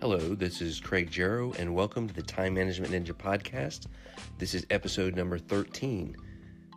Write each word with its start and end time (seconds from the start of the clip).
Hello, 0.00 0.36
this 0.36 0.62
is 0.62 0.78
Craig 0.78 1.10
Jarrow, 1.10 1.52
and 1.58 1.74
welcome 1.74 2.06
to 2.06 2.14
the 2.14 2.22
Time 2.22 2.54
Management 2.54 2.92
Ninja 2.92 3.12
podcast. 3.12 3.88
This 4.38 4.54
is 4.54 4.64
episode 4.70 5.16
number 5.16 5.38
13. 5.38 6.16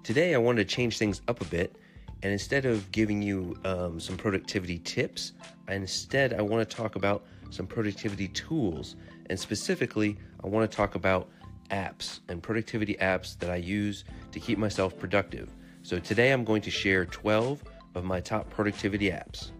Today, 0.01 0.33
I 0.33 0.39
wanted 0.39 0.67
to 0.67 0.75
change 0.75 0.97
things 0.97 1.21
up 1.27 1.39
a 1.39 1.45
bit, 1.45 1.75
and 2.23 2.33
instead 2.33 2.65
of 2.65 2.91
giving 2.91 3.21
you 3.21 3.55
um, 3.63 3.99
some 3.99 4.17
productivity 4.17 4.79
tips, 4.79 5.33
instead, 5.67 6.33
I 6.33 6.41
want 6.41 6.67
to 6.67 6.75
talk 6.75 6.95
about 6.95 7.23
some 7.51 7.67
productivity 7.67 8.27
tools. 8.29 8.95
And 9.29 9.39
specifically, 9.39 10.17
I 10.43 10.47
want 10.47 10.69
to 10.69 10.75
talk 10.75 10.95
about 10.95 11.29
apps 11.69 12.21
and 12.27 12.41
productivity 12.41 12.95
apps 12.95 13.37
that 13.37 13.51
I 13.51 13.57
use 13.57 14.03
to 14.31 14.39
keep 14.39 14.57
myself 14.57 14.97
productive. 14.97 15.53
So, 15.83 15.99
today, 15.99 16.31
I'm 16.31 16.43
going 16.43 16.63
to 16.63 16.71
share 16.71 17.05
12 17.05 17.63
of 17.93 18.03
my 18.03 18.19
top 18.19 18.49
productivity 18.49 19.11
apps. 19.11 19.51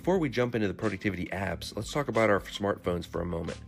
Before 0.00 0.16
we 0.16 0.30
jump 0.30 0.54
into 0.54 0.66
the 0.66 0.72
productivity 0.72 1.26
apps, 1.26 1.76
let's 1.76 1.92
talk 1.92 2.08
about 2.08 2.30
our 2.30 2.40
smartphones 2.40 3.06
for 3.06 3.20
a 3.20 3.26
moment. 3.26 3.58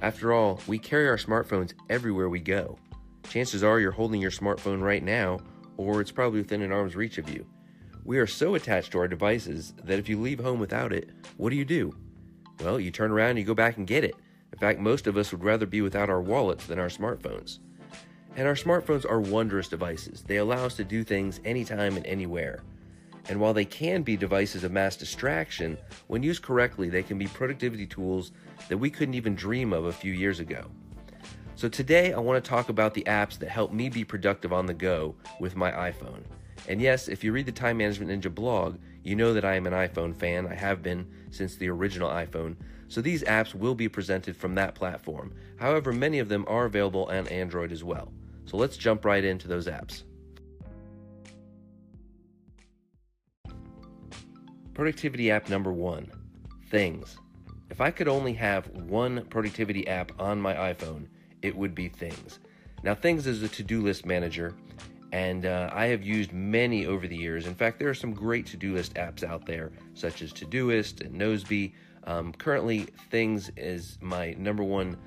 After 0.00 0.32
all, 0.32 0.58
we 0.66 0.78
carry 0.78 1.06
our 1.06 1.18
smartphones 1.18 1.74
everywhere 1.90 2.30
we 2.30 2.40
go. 2.40 2.78
Chances 3.28 3.62
are 3.62 3.78
you're 3.78 3.90
holding 3.90 4.22
your 4.22 4.30
smartphone 4.30 4.80
right 4.80 5.02
now, 5.02 5.38
or 5.76 6.00
it's 6.00 6.10
probably 6.10 6.40
within 6.40 6.62
an 6.62 6.72
arm's 6.72 6.96
reach 6.96 7.18
of 7.18 7.28
you. 7.28 7.44
We 8.04 8.16
are 8.16 8.26
so 8.26 8.54
attached 8.54 8.92
to 8.92 8.98
our 9.00 9.06
devices 9.06 9.74
that 9.84 9.98
if 9.98 10.08
you 10.08 10.18
leave 10.18 10.40
home 10.40 10.60
without 10.60 10.94
it, 10.94 11.10
what 11.36 11.50
do 11.50 11.56
you 11.56 11.66
do? 11.66 11.94
Well, 12.60 12.80
you 12.80 12.90
turn 12.90 13.10
around 13.10 13.30
and 13.32 13.40
you 13.40 13.44
go 13.44 13.52
back 13.52 13.76
and 13.76 13.86
get 13.86 14.02
it. 14.02 14.14
In 14.54 14.58
fact, 14.58 14.80
most 14.80 15.06
of 15.06 15.18
us 15.18 15.30
would 15.30 15.44
rather 15.44 15.66
be 15.66 15.82
without 15.82 16.08
our 16.08 16.22
wallets 16.22 16.64
than 16.64 16.78
our 16.78 16.88
smartphones. 16.88 17.58
And 18.34 18.48
our 18.48 18.54
smartphones 18.54 19.04
are 19.04 19.20
wondrous 19.20 19.68
devices. 19.68 20.22
They 20.22 20.38
allow 20.38 20.64
us 20.64 20.76
to 20.76 20.84
do 20.84 21.04
things 21.04 21.38
anytime 21.44 21.98
and 21.98 22.06
anywhere. 22.06 22.62
And 23.28 23.40
while 23.40 23.52
they 23.52 23.64
can 23.64 24.02
be 24.02 24.16
devices 24.16 24.62
of 24.62 24.72
mass 24.72 24.96
distraction, 24.96 25.76
when 26.06 26.22
used 26.22 26.42
correctly, 26.42 26.88
they 26.88 27.02
can 27.02 27.18
be 27.18 27.26
productivity 27.26 27.86
tools 27.86 28.32
that 28.68 28.78
we 28.78 28.90
couldn't 28.90 29.14
even 29.14 29.34
dream 29.34 29.72
of 29.72 29.86
a 29.86 29.92
few 29.92 30.12
years 30.12 30.40
ago. 30.40 30.70
So 31.56 31.68
today, 31.68 32.12
I 32.12 32.18
want 32.18 32.42
to 32.42 32.48
talk 32.48 32.68
about 32.68 32.94
the 32.94 33.04
apps 33.04 33.38
that 33.38 33.48
help 33.48 33.72
me 33.72 33.88
be 33.88 34.04
productive 34.04 34.52
on 34.52 34.66
the 34.66 34.74
go 34.74 35.14
with 35.40 35.56
my 35.56 35.72
iPhone. 35.72 36.22
And 36.68 36.80
yes, 36.80 37.08
if 37.08 37.24
you 37.24 37.32
read 37.32 37.46
the 37.46 37.52
Time 37.52 37.78
Management 37.78 38.10
Ninja 38.10 38.32
blog, 38.32 38.78
you 39.02 39.16
know 39.16 39.32
that 39.32 39.44
I 39.44 39.54
am 39.54 39.66
an 39.66 39.72
iPhone 39.72 40.14
fan. 40.14 40.46
I 40.46 40.54
have 40.54 40.82
been 40.82 41.06
since 41.30 41.56
the 41.56 41.70
original 41.70 42.10
iPhone. 42.10 42.56
So 42.88 43.00
these 43.00 43.22
apps 43.24 43.54
will 43.54 43.74
be 43.74 43.88
presented 43.88 44.36
from 44.36 44.54
that 44.56 44.74
platform. 44.74 45.32
However, 45.58 45.92
many 45.92 46.18
of 46.18 46.28
them 46.28 46.44
are 46.48 46.66
available 46.66 47.06
on 47.06 47.26
Android 47.28 47.72
as 47.72 47.82
well. 47.82 48.12
So 48.44 48.56
let's 48.56 48.76
jump 48.76 49.04
right 49.04 49.24
into 49.24 49.48
those 49.48 49.66
apps. 49.66 50.02
Productivity 54.76 55.30
app 55.30 55.48
number 55.48 55.72
one 55.72 56.12
Things. 56.68 57.16
If 57.70 57.80
I 57.80 57.90
could 57.90 58.08
only 58.08 58.34
have 58.34 58.68
one 58.68 59.24
productivity 59.30 59.88
app 59.88 60.12
on 60.20 60.38
my 60.38 60.52
iPhone, 60.52 61.06
it 61.40 61.56
would 61.56 61.74
be 61.74 61.88
Things. 61.88 62.40
Now, 62.82 62.94
Things 62.94 63.26
is 63.26 63.42
a 63.42 63.48
to 63.48 63.62
do 63.62 63.80
list 63.80 64.04
manager, 64.04 64.54
and 65.12 65.46
uh, 65.46 65.70
I 65.72 65.86
have 65.86 66.02
used 66.02 66.34
many 66.34 66.84
over 66.84 67.08
the 67.08 67.16
years. 67.16 67.46
In 67.46 67.54
fact, 67.54 67.78
there 67.78 67.88
are 67.88 67.94
some 67.94 68.12
great 68.12 68.44
to 68.48 68.58
do 68.58 68.74
list 68.74 68.92
apps 68.96 69.24
out 69.24 69.46
there, 69.46 69.72
such 69.94 70.20
as 70.20 70.30
Todoist 70.30 71.00
and 71.00 71.18
Nozbe. 71.18 71.72
Um, 72.04 72.34
currently, 72.34 72.80
Things 73.10 73.50
is 73.56 73.96
my 74.02 74.32
number 74.32 74.62
one 74.62 74.98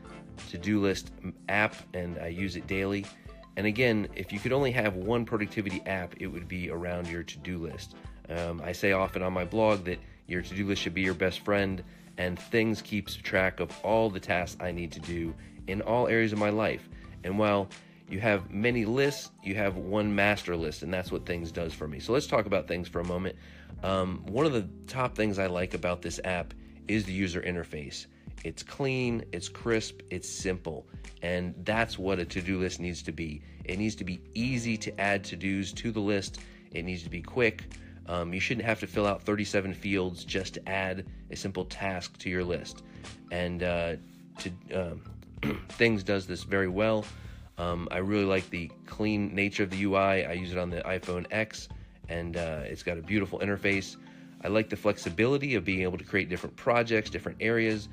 to 0.50 0.58
do 0.58 0.82
list 0.82 1.12
app, 1.48 1.76
and 1.94 2.18
I 2.18 2.30
use 2.30 2.56
it 2.56 2.66
daily. 2.66 3.06
And 3.56 3.68
again, 3.68 4.08
if 4.16 4.34
you 4.34 4.40
could 4.40 4.52
only 4.52 4.72
have 4.72 4.96
one 4.96 5.26
productivity 5.26 5.84
app, 5.86 6.16
it 6.20 6.26
would 6.26 6.48
be 6.48 6.72
around 6.72 7.08
your 7.08 7.22
to 7.22 7.38
do 7.38 7.60
list. 7.60 7.94
Um, 8.30 8.62
I 8.64 8.72
say 8.72 8.92
often 8.92 9.24
on 9.24 9.34
my 9.34 9.46
blog 9.46 9.86
that 9.86 10.00
your 10.28 10.42
to 10.42 10.54
do 10.54 10.68
list 10.68 10.82
should 10.82 10.94
be 10.94 11.02
your 11.02 11.14
best 11.14 11.40
friend, 11.40 11.84
and 12.18 12.38
things 12.38 12.82
keeps 12.82 13.16
track 13.16 13.60
of 13.60 13.72
all 13.84 14.10
the 14.10 14.20
tasks 14.20 14.58
I 14.62 14.72
need 14.72 14.92
to 14.94 15.00
do 15.00 15.34
in 15.68 15.82
all 15.82 16.08
areas 16.08 16.34
of 16.34 16.40
my 16.40 16.50
life. 16.50 16.88
And 17.24 17.40
while 17.40 17.70
you 18.10 18.20
have 18.20 18.52
many 18.52 18.86
lists, 18.86 19.32
you 19.44 19.56
have 19.56 19.78
one 19.78 20.14
master 20.14 20.56
list, 20.56 20.84
and 20.84 20.94
that's 20.94 21.12
what 21.12 21.26
things 21.26 21.52
does 21.52 21.74
for 21.74 21.88
me. 21.88 22.00
So 22.00 22.14
let's 22.14 22.28
talk 22.28 22.46
about 22.46 22.68
things 22.68 22.88
for 22.88 23.00
a 23.00 23.06
moment. 23.06 23.36
Um, 23.84 24.24
one 24.28 24.46
of 24.46 24.54
the 24.54 24.68
top 24.88 25.16
things 25.16 25.40
I 25.40 25.48
like 25.48 25.74
about 25.74 26.02
this 26.02 26.20
app 26.24 26.54
is 26.88 27.06
the 27.06 27.14
user 27.14 27.42
interface. 27.42 28.08
It's 28.44 28.64
clean, 28.64 29.24
it's 29.32 29.50
crisp, 29.50 30.02
it's 30.10 30.30
simple, 30.30 30.88
and 31.22 31.54
that's 31.64 32.00
what 32.00 32.20
a 32.20 32.26
to 32.26 32.42
do 32.42 32.60
list 32.60 32.80
needs 32.80 33.04
to 33.04 33.12
be. 33.12 33.42
It 33.66 33.78
needs 33.78 33.96
to 33.96 34.04
be 34.04 34.22
easy 34.34 34.78
to 34.78 35.00
add 35.00 35.24
to 35.26 35.36
dos 35.36 35.72
to 35.74 35.92
the 35.92 36.00
list, 36.00 36.40
it 36.72 36.84
needs 36.84 37.04
to 37.04 37.10
be 37.10 37.22
quick. 37.22 37.64
Um, 38.10 38.34
you 38.34 38.42
shouldn't 38.42 38.66
have 38.66 38.82
to 38.82 38.88
fill 38.88 39.06
out 39.06 39.22
37 39.22 39.74
fields 39.74 40.26
just 40.26 40.56
to 40.56 40.70
add 40.70 41.06
a 41.32 41.36
simple 41.36 41.64
task 41.64 42.18
to 42.18 42.30
your 42.30 42.44
list. 42.44 42.84
And 43.32 43.64
uh, 43.64 43.96
to, 44.40 44.52
um, 44.74 45.02
Things 45.70 46.04
does 46.04 46.28
this 46.28 46.44
very 46.44 46.68
well. 46.68 47.06
Um, 47.58 47.88
I 47.92 47.98
really 47.98 48.26
like 48.26 48.50
the 48.50 48.70
clean 48.86 49.34
nature 49.34 49.64
of 49.64 49.70
the 49.70 49.84
UI. 49.84 50.26
I 50.26 50.34
use 50.34 50.52
it 50.52 50.58
on 50.58 50.70
the 50.70 50.82
iPhone 50.82 51.26
X, 51.32 51.70
and 52.08 52.38
uh, 52.38 52.62
it's 52.64 52.84
got 52.84 52.98
a 52.98 53.02
beautiful 53.02 53.40
interface. 53.40 53.98
I 54.44 54.48
like 54.48 54.70
the 54.70 54.76
flexibility 54.76 55.56
of 55.56 55.66
being 55.66 55.82
able 55.82 55.98
to 55.98 56.04
create 56.04 56.30
different 56.30 56.56
projects, 56.56 57.10
different 57.10 57.38
areas. 57.42 57.90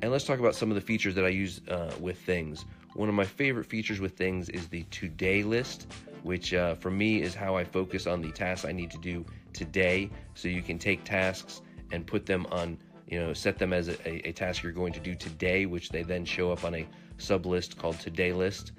And 0.00 0.10
let's 0.10 0.24
talk 0.24 0.38
about 0.38 0.54
some 0.54 0.70
of 0.70 0.74
the 0.74 0.80
features 0.80 1.14
that 1.14 1.24
I 1.24 1.28
use 1.28 1.60
uh, 1.68 1.92
with 2.00 2.18
Things. 2.20 2.64
One 2.94 3.08
of 3.08 3.14
my 3.14 3.24
favorite 3.24 3.66
features 3.66 4.00
with 4.00 4.16
Things 4.16 4.48
is 4.48 4.68
the 4.68 4.84
today 4.84 5.42
list, 5.42 5.86
which 6.22 6.54
uh, 6.54 6.74
for 6.76 6.90
me 6.90 7.22
is 7.22 7.34
how 7.34 7.56
I 7.56 7.64
focus 7.64 8.06
on 8.06 8.20
the 8.20 8.30
tasks 8.30 8.64
I 8.64 8.72
need 8.72 8.90
to 8.90 8.98
do 8.98 9.24
today. 9.52 10.10
So 10.34 10.48
you 10.48 10.62
can 10.62 10.78
take 10.78 11.04
tasks 11.04 11.62
and 11.90 12.06
put 12.06 12.26
them 12.26 12.46
on, 12.50 12.78
you 13.06 13.18
know, 13.18 13.32
set 13.32 13.58
them 13.58 13.72
as 13.72 13.88
a, 13.88 14.28
a 14.28 14.32
task 14.32 14.62
you're 14.62 14.72
going 14.72 14.92
to 14.92 15.00
do 15.00 15.14
today, 15.14 15.66
which 15.66 15.90
they 15.90 16.02
then 16.02 16.24
show 16.24 16.52
up 16.52 16.64
on 16.64 16.74
a 16.74 16.86
sub 17.18 17.46
list 17.46 17.78
called 17.78 17.98
Today 18.00 18.32
List. 18.32 18.72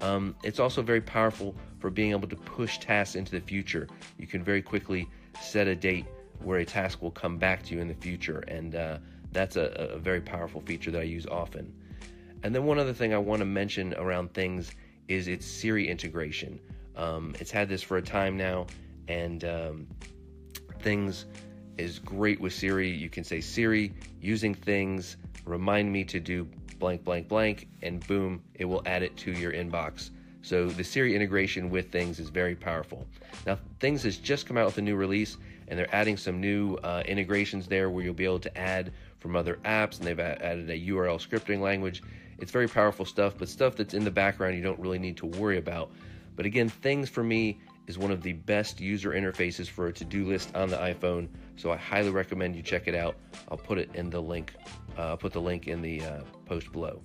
Um, 0.00 0.34
it's 0.42 0.58
also 0.58 0.82
very 0.82 1.00
powerful 1.00 1.54
for 1.78 1.90
being 1.90 2.12
able 2.12 2.28
to 2.28 2.36
push 2.36 2.78
tasks 2.78 3.16
into 3.16 3.32
the 3.32 3.40
future. 3.40 3.88
You 4.18 4.26
can 4.26 4.42
very 4.42 4.62
quickly 4.62 5.08
set 5.40 5.66
a 5.66 5.74
date 5.74 6.06
where 6.42 6.60
a 6.60 6.64
task 6.64 7.02
will 7.02 7.10
come 7.10 7.36
back 7.36 7.62
to 7.64 7.74
you 7.74 7.80
in 7.80 7.88
the 7.88 7.94
future, 7.94 8.38
and 8.48 8.74
uh, 8.74 8.98
that's 9.32 9.56
a, 9.56 9.90
a 9.94 9.98
very 9.98 10.20
powerful 10.20 10.62
feature 10.62 10.90
that 10.90 11.00
I 11.00 11.04
use 11.04 11.26
often. 11.26 11.72
And 12.42 12.54
then 12.54 12.64
one 12.64 12.78
other 12.78 12.94
thing 12.94 13.12
I 13.12 13.18
want 13.18 13.40
to 13.40 13.44
mention 13.44 13.94
around 13.94 14.32
things 14.32 14.70
is 15.08 15.28
its 15.28 15.44
Siri 15.44 15.88
integration. 15.88 16.58
Um, 16.96 17.34
it's 17.40 17.50
had 17.50 17.68
this 17.68 17.82
for 17.82 17.96
a 17.96 18.02
time 18.02 18.36
now, 18.36 18.66
and 19.08 19.44
um, 19.44 19.86
things 20.80 21.26
is 21.78 21.98
great 21.98 22.40
with 22.40 22.52
Siri. 22.52 22.90
You 22.90 23.08
can 23.08 23.24
say 23.24 23.40
Siri 23.40 23.92
using 24.20 24.54
things, 24.54 25.16
remind 25.44 25.92
me 25.92 26.04
to 26.04 26.20
do 26.20 26.48
blank, 26.78 27.04
blank, 27.04 27.28
blank, 27.28 27.68
and 27.82 28.06
boom, 28.06 28.42
it 28.54 28.64
will 28.64 28.82
add 28.86 29.02
it 29.02 29.16
to 29.18 29.32
your 29.32 29.52
inbox. 29.52 30.10
So 30.42 30.68
the 30.68 30.84
Siri 30.84 31.14
integration 31.14 31.70
with 31.70 31.92
things 31.92 32.18
is 32.18 32.30
very 32.30 32.56
powerful. 32.56 33.06
Now, 33.46 33.58
things 33.78 34.02
has 34.04 34.16
just 34.16 34.46
come 34.46 34.56
out 34.56 34.66
with 34.66 34.78
a 34.78 34.82
new 34.82 34.96
release, 34.96 35.36
and 35.68 35.78
they're 35.78 35.94
adding 35.94 36.16
some 36.16 36.40
new 36.40 36.76
uh, 36.76 37.02
integrations 37.06 37.66
there 37.66 37.90
where 37.90 38.04
you'll 38.04 38.14
be 38.14 38.24
able 38.24 38.40
to 38.40 38.58
add 38.58 38.92
from 39.18 39.36
other 39.36 39.58
apps, 39.64 39.98
and 39.98 40.06
they've 40.06 40.18
added 40.18 40.70
a 40.70 40.78
URL 40.78 41.20
scripting 41.20 41.60
language. 41.60 42.02
It's 42.38 42.50
very 42.50 42.68
powerful 42.68 43.04
stuff, 43.04 43.34
but 43.36 43.48
stuff 43.48 43.76
that's 43.76 43.92
in 43.92 44.02
the 44.02 44.10
background 44.10 44.56
you 44.56 44.62
don't 44.62 44.80
really 44.80 44.98
need 44.98 45.18
to 45.18 45.26
worry 45.26 45.58
about. 45.58 45.90
But 46.40 46.46
again, 46.46 46.70
things 46.70 47.10
for 47.10 47.22
me 47.22 47.60
is 47.86 47.98
one 47.98 48.10
of 48.10 48.22
the 48.22 48.32
best 48.32 48.80
user 48.80 49.10
interfaces 49.10 49.68
for 49.68 49.88
a 49.88 49.92
to-do 49.92 50.24
list 50.24 50.56
on 50.56 50.70
the 50.70 50.78
iPhone. 50.78 51.28
So 51.56 51.70
I 51.70 51.76
highly 51.76 52.08
recommend 52.08 52.56
you 52.56 52.62
check 52.62 52.88
it 52.88 52.94
out. 52.94 53.16
I'll 53.50 53.58
put 53.58 53.76
it 53.76 53.90
in 53.92 54.08
the 54.08 54.22
link. 54.22 54.54
Uh, 54.96 55.08
I'll 55.08 55.16
put 55.18 55.34
the 55.34 55.40
link 55.42 55.68
in 55.68 55.82
the 55.82 56.02
uh, 56.02 56.20
post 56.46 56.72
below. 56.72 57.02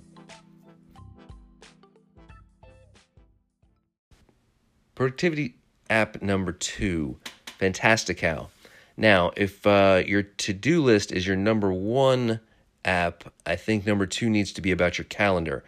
Productivity 4.95 5.55
app 5.89 6.21
number 6.21 6.53
two, 6.53 7.17
Fantastical. 7.57 8.51
Now, 8.95 9.33
if 9.35 9.67
uh, 9.67 10.01
your 10.07 10.23
to-do 10.23 10.81
list 10.81 11.11
is 11.11 11.27
your 11.27 11.35
number 11.35 11.73
one 11.73 12.39
app, 12.85 13.25
I 13.45 13.57
think 13.57 13.85
number 13.85 14.05
two 14.05 14.29
needs 14.29 14.53
to 14.53 14.61
be 14.61 14.71
about 14.71 14.97
your 14.97 15.05
calendar. 15.05 15.65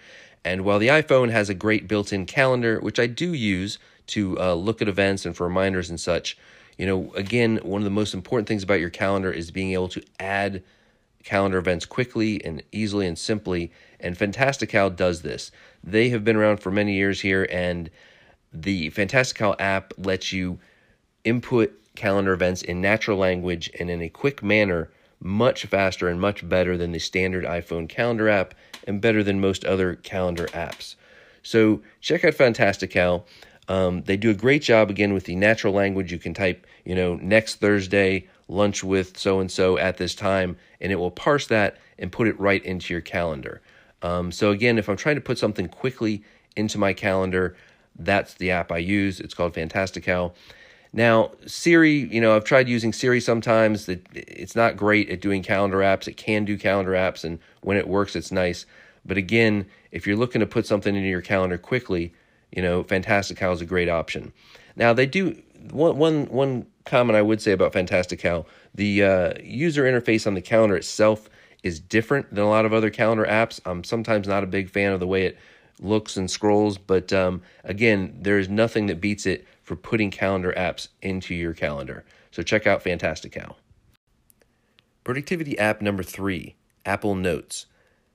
And 0.48 0.64
while 0.64 0.80
the 0.80 0.88
iPhone 0.88 1.30
has 1.30 1.50
a 1.50 1.54
great 1.54 1.90
built-in 1.90 2.26
calendar, 2.26 2.80
which 2.80 3.00
I 3.00 3.08
do 3.08 3.34
use 3.34 3.80
to 4.08 4.40
uh, 4.40 4.54
look 4.54 4.82
at 4.82 4.88
events 4.88 5.26
and 5.26 5.36
for 5.36 5.46
reminders 5.46 5.90
and 5.90 6.00
such, 6.00 6.38
you 6.78 6.86
know, 6.86 7.12
again, 7.16 7.60
one 7.64 7.82
of 7.82 7.84
the 7.84 7.90
most 7.90 8.14
important 8.14 8.48
things 8.48 8.64
about 8.64 8.80
your 8.80 8.90
calendar 8.90 9.30
is 9.30 9.52
being 9.52 9.74
able 9.74 9.90
to 9.90 10.02
add 10.22 10.64
calendar 11.26 11.58
events 11.58 11.86
quickly 11.86 12.44
and 12.46 12.64
easily 12.72 13.06
and 13.06 13.20
simply. 13.20 13.74
And 14.00 14.18
Fantastical 14.18 14.90
does 14.90 15.22
this. 15.22 15.52
They 15.84 16.08
have 16.10 16.24
been 16.24 16.38
around 16.38 16.58
for 16.58 16.72
many 16.72 16.94
years 16.94 17.20
here, 17.20 17.46
and 17.52 17.90
the 18.54 18.90
Fantastical 18.92 19.54
app 19.60 19.94
lets 19.98 20.32
you 20.32 20.60
input 21.26 21.78
calendar 21.96 22.32
events 22.32 22.62
in 22.62 22.80
natural 22.80 23.18
language 23.18 23.70
and 23.78 23.90
in 23.90 24.02
a 24.02 24.08
quick 24.08 24.42
manner, 24.42 24.90
much 25.20 25.66
faster 25.66 26.08
and 26.08 26.22
much 26.22 26.48
better 26.48 26.78
than 26.78 26.92
the 26.92 27.00
standard 27.00 27.44
iPhone 27.44 27.90
calendar 27.90 28.30
app 28.30 28.54
and 28.88 29.02
better 29.02 29.24
than 29.24 29.40
most 29.40 29.66
other 29.66 29.96
calendar 29.96 30.46
apps. 30.48 30.96
So 31.44 31.82
check 32.02 32.24
out 32.24 32.34
Fantastical. 32.34 33.26
Um, 33.68 34.04
they 34.04 34.18
do 34.18 34.30
a 34.30 34.36
great 34.36 34.62
job 34.62 34.90
again 34.90 35.14
with 35.14 35.26
the 35.26 35.36
natural 35.36 35.74
language. 35.74 36.12
You 36.12 36.20
can 36.20 36.34
type, 36.34 36.66
you 36.86 36.96
know, 36.96 37.16
next 37.16 37.56
Thursday 37.56 38.28
lunch 38.48 38.84
with 38.84 39.18
so 39.18 39.40
and 39.40 39.52
so 39.52 39.78
at 39.78 39.98
this 39.98 40.16
time, 40.16 40.58
and 40.80 40.92
it 40.92 40.96
will 40.96 41.12
parse 41.12 41.48
that 41.48 41.78
and 42.00 42.12
put 42.12 42.28
it 42.28 42.40
right 42.40 42.64
into 42.64 42.94
your 42.94 43.02
calendar. 43.02 43.62
Um, 44.02 44.32
so, 44.32 44.52
again, 44.52 44.78
if 44.78 44.88
I'm 44.88 44.96
trying 44.98 45.16
to 45.16 45.22
put 45.22 45.38
something 45.38 45.68
quickly 45.68 46.24
into 46.56 46.78
my 46.78 46.94
calendar, 46.94 47.58
that's 47.98 48.36
the 48.36 48.52
app 48.52 48.72
I 48.72 48.78
use. 48.78 49.20
It's 49.20 49.34
called 49.34 49.54
Fantastical. 49.54 50.36
Now, 50.94 51.32
Siri, 51.46 51.94
you 51.94 52.22
know, 52.22 52.36
I've 52.36 52.44
tried 52.44 52.70
using 52.70 52.94
Siri 52.94 53.20
sometimes. 53.20 53.86
That 53.86 54.06
It's 54.14 54.56
not 54.56 54.78
great 54.78 55.10
at 55.10 55.22
doing 55.22 55.44
calendar 55.44 55.78
apps. 55.78 56.08
It 56.08 56.18
can 56.18 56.46
do 56.46 56.58
calendar 56.58 56.94
apps, 56.94 57.24
and 57.24 57.40
when 57.62 57.78
it 57.78 57.88
works, 57.88 58.16
it's 58.16 58.32
nice. 58.32 58.66
But 59.06 59.18
again, 59.18 59.66
if 59.92 60.06
you're 60.06 60.18
looking 60.18 60.42
to 60.42 60.48
put 60.48 60.66
something 60.66 60.96
into 60.96 61.08
your 61.08 61.22
calendar 61.22 61.58
quickly, 61.58 62.14
you 62.52 62.62
know, 62.62 62.84
Fantastic 62.84 63.38
Fantastical 63.38 63.54
is 63.54 63.62
a 63.62 63.66
great 63.66 63.90
option. 63.90 64.34
Now, 64.76 64.94
they 64.94 65.06
do 65.06 65.42
one 65.72 65.98
one 65.98 66.26
one 66.26 66.66
comment 66.86 67.18
I 67.18 67.22
would 67.22 67.42
say 67.42 67.52
about 67.52 67.74
Fantastic 67.74 68.22
Fantastical: 68.22 68.52
the 68.76 69.04
uh, 69.04 69.34
user 69.44 69.84
interface 69.84 70.26
on 70.26 70.34
the 70.34 70.42
calendar 70.42 70.76
itself 70.76 71.30
is 71.64 71.80
different 71.80 72.34
than 72.34 72.44
a 72.44 72.50
lot 72.50 72.66
of 72.66 72.74
other 72.74 72.90
calendar 72.90 73.26
apps. 73.26 73.60
I'm 73.66 73.84
sometimes 73.84 74.28
not 74.28 74.44
a 74.44 74.48
big 74.48 74.70
fan 74.70 74.94
of 74.94 75.00
the 75.00 75.08
way 75.08 75.26
it 75.26 75.38
looks 75.80 76.18
and 76.18 76.30
scrolls, 76.30 76.78
but 76.78 77.12
um, 77.14 77.42
again, 77.64 78.18
there 78.22 78.40
is 78.40 78.50
nothing 78.50 78.88
that 78.88 79.02
beats 79.02 79.26
it 79.26 79.46
for 79.68 79.76
putting 79.76 80.10
calendar 80.10 80.54
apps 80.56 80.88
into 81.02 81.36
your 81.36 81.54
calendar. 81.54 82.06
So 82.32 82.42
check 82.42 82.66
out 82.66 82.82
Fantastical. 82.82 83.58
Productivity 85.04 85.60
app 85.60 85.82
number 85.82 86.04
three 86.04 86.56
Apple 86.86 87.16
Notes. 87.16 87.66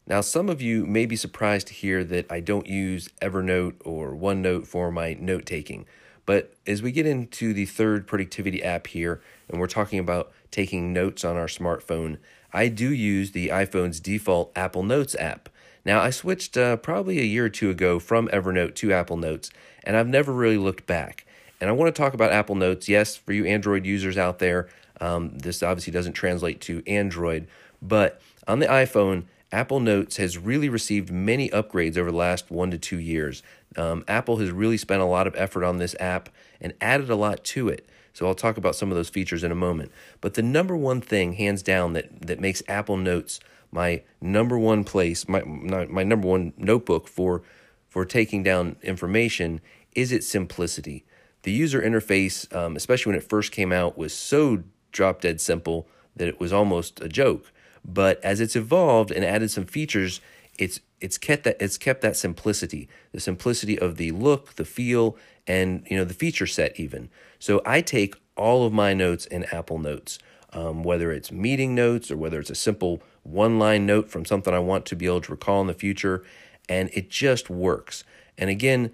Now, 0.06 0.22
some 0.22 0.48
of 0.48 0.62
you 0.62 0.86
may 0.86 1.04
be 1.04 1.14
surprised 1.14 1.66
to 1.66 1.74
hear 1.74 2.04
that 2.04 2.32
I 2.32 2.40
don't 2.40 2.66
use 2.66 3.10
Evernote 3.20 3.74
or 3.84 4.12
OneNote 4.12 4.66
for 4.66 4.90
my 4.90 5.12
note 5.20 5.44
taking. 5.44 5.84
But 6.24 6.54
as 6.66 6.80
we 6.80 6.90
get 6.90 7.04
into 7.04 7.52
the 7.52 7.66
third 7.66 8.06
productivity 8.06 8.62
app 8.62 8.86
here, 8.86 9.20
and 9.46 9.60
we're 9.60 9.66
talking 9.66 9.98
about 9.98 10.32
taking 10.50 10.94
notes 10.94 11.22
on 11.22 11.36
our 11.36 11.48
smartphone, 11.48 12.16
I 12.54 12.68
do 12.68 12.90
use 12.90 13.32
the 13.32 13.48
iPhone's 13.48 14.00
default 14.00 14.52
Apple 14.56 14.84
Notes 14.84 15.14
app. 15.16 15.50
Now, 15.84 16.00
I 16.00 16.08
switched 16.08 16.56
uh, 16.56 16.78
probably 16.78 17.18
a 17.18 17.24
year 17.24 17.44
or 17.44 17.50
two 17.50 17.68
ago 17.68 17.98
from 17.98 18.28
Evernote 18.28 18.74
to 18.76 18.94
Apple 18.94 19.18
Notes, 19.18 19.50
and 19.84 19.98
I've 19.98 20.08
never 20.08 20.32
really 20.32 20.56
looked 20.56 20.86
back. 20.86 21.26
And 21.62 21.70
I 21.70 21.74
want 21.74 21.94
to 21.94 22.02
talk 22.02 22.12
about 22.12 22.32
Apple 22.32 22.56
Notes. 22.56 22.88
Yes, 22.88 23.14
for 23.14 23.32
you 23.32 23.46
Android 23.46 23.86
users 23.86 24.18
out 24.18 24.40
there, 24.40 24.68
um, 25.00 25.38
this 25.38 25.62
obviously 25.62 25.92
doesn't 25.92 26.14
translate 26.14 26.60
to 26.62 26.82
Android, 26.88 27.46
but 27.80 28.20
on 28.48 28.58
the 28.58 28.66
iPhone, 28.66 29.26
Apple 29.52 29.78
Notes 29.78 30.16
has 30.16 30.36
really 30.36 30.68
received 30.68 31.12
many 31.12 31.48
upgrades 31.50 31.96
over 31.96 32.10
the 32.10 32.16
last 32.16 32.50
one 32.50 32.72
to 32.72 32.78
two 32.78 32.98
years. 32.98 33.44
Um, 33.76 34.04
Apple 34.08 34.38
has 34.38 34.50
really 34.50 34.76
spent 34.76 35.02
a 35.02 35.06
lot 35.06 35.28
of 35.28 35.36
effort 35.36 35.62
on 35.62 35.78
this 35.78 35.94
app 36.00 36.30
and 36.60 36.74
added 36.80 37.08
a 37.08 37.14
lot 37.14 37.44
to 37.44 37.68
it. 37.68 37.88
So 38.12 38.26
I'll 38.26 38.34
talk 38.34 38.56
about 38.56 38.74
some 38.74 38.90
of 38.90 38.96
those 38.96 39.08
features 39.08 39.44
in 39.44 39.52
a 39.52 39.54
moment. 39.54 39.92
But 40.20 40.34
the 40.34 40.42
number 40.42 40.76
one 40.76 41.00
thing, 41.00 41.34
hands 41.34 41.62
down, 41.62 41.92
that, 41.92 42.26
that 42.26 42.40
makes 42.40 42.64
Apple 42.66 42.96
Notes 42.96 43.38
my 43.70 44.02
number 44.20 44.58
one 44.58 44.82
place, 44.82 45.28
my, 45.28 45.44
my 45.44 46.02
number 46.02 46.26
one 46.26 46.54
notebook 46.56 47.06
for, 47.06 47.42
for 47.88 48.04
taking 48.04 48.42
down 48.42 48.74
information 48.82 49.60
is 49.94 50.10
its 50.10 50.26
simplicity. 50.26 51.04
The 51.42 51.52
user 51.52 51.80
interface, 51.80 52.52
um, 52.54 52.76
especially 52.76 53.10
when 53.10 53.18
it 53.18 53.28
first 53.28 53.52
came 53.52 53.72
out, 53.72 53.98
was 53.98 54.12
so 54.14 54.62
drop 54.92 55.20
dead 55.20 55.40
simple 55.40 55.88
that 56.14 56.28
it 56.28 56.38
was 56.38 56.52
almost 56.52 57.00
a 57.00 57.08
joke. 57.08 57.52
But 57.84 58.22
as 58.24 58.40
it's 58.40 58.54
evolved 58.54 59.10
and 59.10 59.24
added 59.24 59.50
some 59.50 59.66
features, 59.66 60.20
it's 60.58 60.80
it's 61.00 61.18
kept 61.18 61.44
that 61.44 61.56
it's 61.60 61.78
kept 61.78 62.00
that 62.02 62.16
simplicity, 62.16 62.88
the 63.10 63.20
simplicity 63.20 63.78
of 63.78 63.96
the 63.96 64.12
look, 64.12 64.54
the 64.54 64.64
feel, 64.64 65.16
and 65.46 65.84
you 65.90 65.96
know 65.96 66.04
the 66.04 66.14
feature 66.14 66.46
set 66.46 66.78
even. 66.78 67.10
So 67.38 67.60
I 67.66 67.80
take 67.80 68.14
all 68.36 68.64
of 68.64 68.72
my 68.72 68.94
notes 68.94 69.26
in 69.26 69.44
Apple 69.44 69.78
Notes, 69.78 70.18
um, 70.52 70.84
whether 70.84 71.10
it's 71.10 71.32
meeting 71.32 71.74
notes 71.74 72.10
or 72.10 72.16
whether 72.16 72.38
it's 72.38 72.50
a 72.50 72.54
simple 72.54 73.02
one 73.24 73.58
line 73.58 73.86
note 73.86 74.10
from 74.10 74.24
something 74.24 74.54
I 74.54 74.58
want 74.58 74.86
to 74.86 74.96
be 74.96 75.06
able 75.06 75.22
to 75.22 75.32
recall 75.32 75.60
in 75.60 75.66
the 75.66 75.74
future, 75.74 76.24
and 76.68 76.88
it 76.92 77.10
just 77.10 77.50
works. 77.50 78.04
And 78.38 78.48
again, 78.48 78.92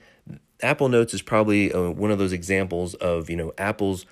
Apple 0.63 0.89
Notes 0.89 1.15
is 1.15 1.23
probably 1.23 1.73
uh, 1.73 1.91
one 1.91 2.11
of 2.11 2.19
those 2.19 2.33
examples 2.33 2.95
of 2.95 3.31
you 3.31 3.37
know 3.37 3.53
Apple's 3.59 4.07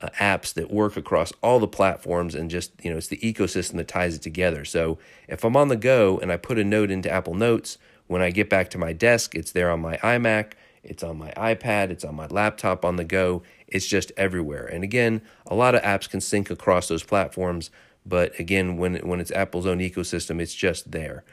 uh, 0.00 0.08
apps 0.18 0.54
that 0.54 0.70
work 0.70 0.96
across 0.96 1.32
all 1.42 1.58
the 1.58 1.68
platforms 1.68 2.34
and 2.34 2.50
just 2.50 2.72
you 2.82 2.90
know 2.90 2.96
it's 2.96 3.08
the 3.08 3.18
ecosystem 3.18 3.76
that 3.76 3.88
ties 3.88 4.14
it 4.14 4.22
together. 4.22 4.64
So 4.64 4.98
if 5.28 5.44
i'm 5.44 5.56
on 5.56 5.68
the 5.68 5.76
go 5.76 6.18
and 6.18 6.32
i 6.32 6.36
put 6.36 6.58
a 6.58 6.64
note 6.64 6.90
into 6.90 7.10
apple 7.10 7.34
notes 7.34 7.78
when 8.06 8.22
i 8.22 8.30
get 8.30 8.48
back 8.48 8.70
to 8.70 8.78
my 8.78 8.92
desk 8.92 9.34
it's 9.34 9.52
there 9.52 9.70
on 9.70 9.80
my 9.80 9.96
imac 9.98 10.52
it's 10.82 11.02
on 11.02 11.18
my 11.18 11.30
ipad 11.32 11.90
it's 11.90 12.04
on 12.04 12.14
my 12.14 12.26
laptop 12.28 12.84
on 12.84 12.96
the 12.96 13.04
go 13.04 13.42
it's 13.68 13.86
just 13.86 14.10
everywhere. 14.16 14.66
And 14.66 14.82
again 14.82 15.22
a 15.46 15.54
lot 15.54 15.74
of 15.74 15.82
apps 15.82 16.08
can 16.08 16.20
sync 16.20 16.50
across 16.50 16.88
those 16.88 17.02
platforms 17.02 17.70
but 18.06 18.38
again 18.38 18.76
when 18.78 18.96
when 19.06 19.20
it's 19.20 19.30
apple's 19.32 19.66
own 19.66 19.78
ecosystem 19.78 20.40
it's 20.40 20.54
just 20.54 20.92
there 20.92 21.24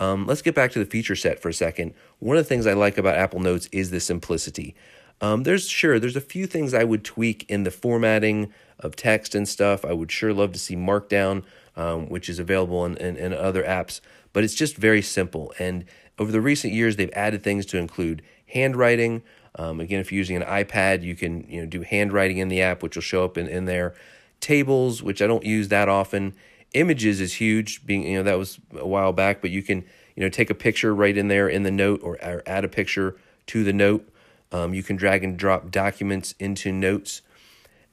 um, 0.00 0.26
let's 0.26 0.42
get 0.42 0.54
back 0.54 0.72
to 0.72 0.80
the 0.80 0.84
feature 0.84 1.16
set 1.16 1.40
for 1.40 1.48
a 1.48 1.54
second 1.54 1.94
one 2.18 2.36
of 2.36 2.42
the 2.42 2.48
things 2.48 2.66
i 2.66 2.72
like 2.72 2.98
about 2.98 3.16
apple 3.16 3.40
notes 3.40 3.68
is 3.70 3.90
the 3.90 4.00
simplicity 4.00 4.74
um, 5.20 5.42
there's 5.42 5.68
sure 5.68 5.98
there's 5.98 6.16
a 6.16 6.20
few 6.20 6.46
things 6.46 6.72
I 6.72 6.84
would 6.84 7.04
tweak 7.04 7.44
in 7.48 7.64
the 7.64 7.70
formatting 7.70 8.52
of 8.78 8.96
text 8.96 9.34
and 9.34 9.46
stuff. 9.46 9.84
I 9.84 9.92
would 9.92 10.10
sure 10.10 10.32
love 10.32 10.52
to 10.52 10.58
see 10.58 10.76
Markdown, 10.76 11.44
um, 11.76 12.08
which 12.08 12.28
is 12.28 12.38
available 12.38 12.84
in, 12.86 12.96
in, 12.96 13.16
in 13.16 13.34
other 13.34 13.62
apps, 13.62 14.00
but 14.32 14.44
it's 14.44 14.54
just 14.54 14.76
very 14.76 15.02
simple. 15.02 15.52
And 15.58 15.84
over 16.18 16.32
the 16.32 16.40
recent 16.40 16.72
years, 16.72 16.96
they've 16.96 17.12
added 17.12 17.42
things 17.42 17.66
to 17.66 17.78
include 17.78 18.22
handwriting. 18.46 19.22
Um, 19.56 19.80
again, 19.80 20.00
if 20.00 20.10
you're 20.10 20.18
using 20.18 20.36
an 20.36 20.42
iPad, 20.42 21.02
you 21.02 21.14
can 21.14 21.44
you 21.48 21.60
know 21.60 21.66
do 21.66 21.82
handwriting 21.82 22.38
in 22.38 22.48
the 22.48 22.62
app, 22.62 22.82
which 22.82 22.96
will 22.96 23.02
show 23.02 23.24
up 23.24 23.36
in, 23.36 23.46
in 23.46 23.66
there. 23.66 23.94
Tables, 24.40 25.02
which 25.02 25.20
I 25.20 25.26
don't 25.26 25.44
use 25.44 25.68
that 25.68 25.88
often. 25.88 26.34
Images 26.72 27.20
is 27.20 27.34
huge. 27.34 27.84
Being 27.86 28.04
you 28.04 28.18
know 28.18 28.22
that 28.22 28.38
was 28.38 28.60
a 28.76 28.86
while 28.86 29.12
back, 29.12 29.40
but 29.40 29.50
you 29.50 29.62
can 29.62 29.84
you 30.14 30.22
know 30.22 30.28
take 30.28 30.50
a 30.50 30.54
picture 30.54 30.94
right 30.94 31.16
in 31.16 31.28
there 31.28 31.48
in 31.48 31.62
the 31.62 31.70
note 31.70 32.00
or, 32.02 32.16
or 32.22 32.42
add 32.46 32.64
a 32.64 32.68
picture 32.68 33.16
to 33.46 33.64
the 33.64 33.72
note. 33.72 34.08
Um, 34.52 34.74
you 34.74 34.82
can 34.82 34.96
drag 34.96 35.24
and 35.24 35.36
drop 35.36 35.70
documents 35.70 36.34
into 36.38 36.72
notes. 36.72 37.22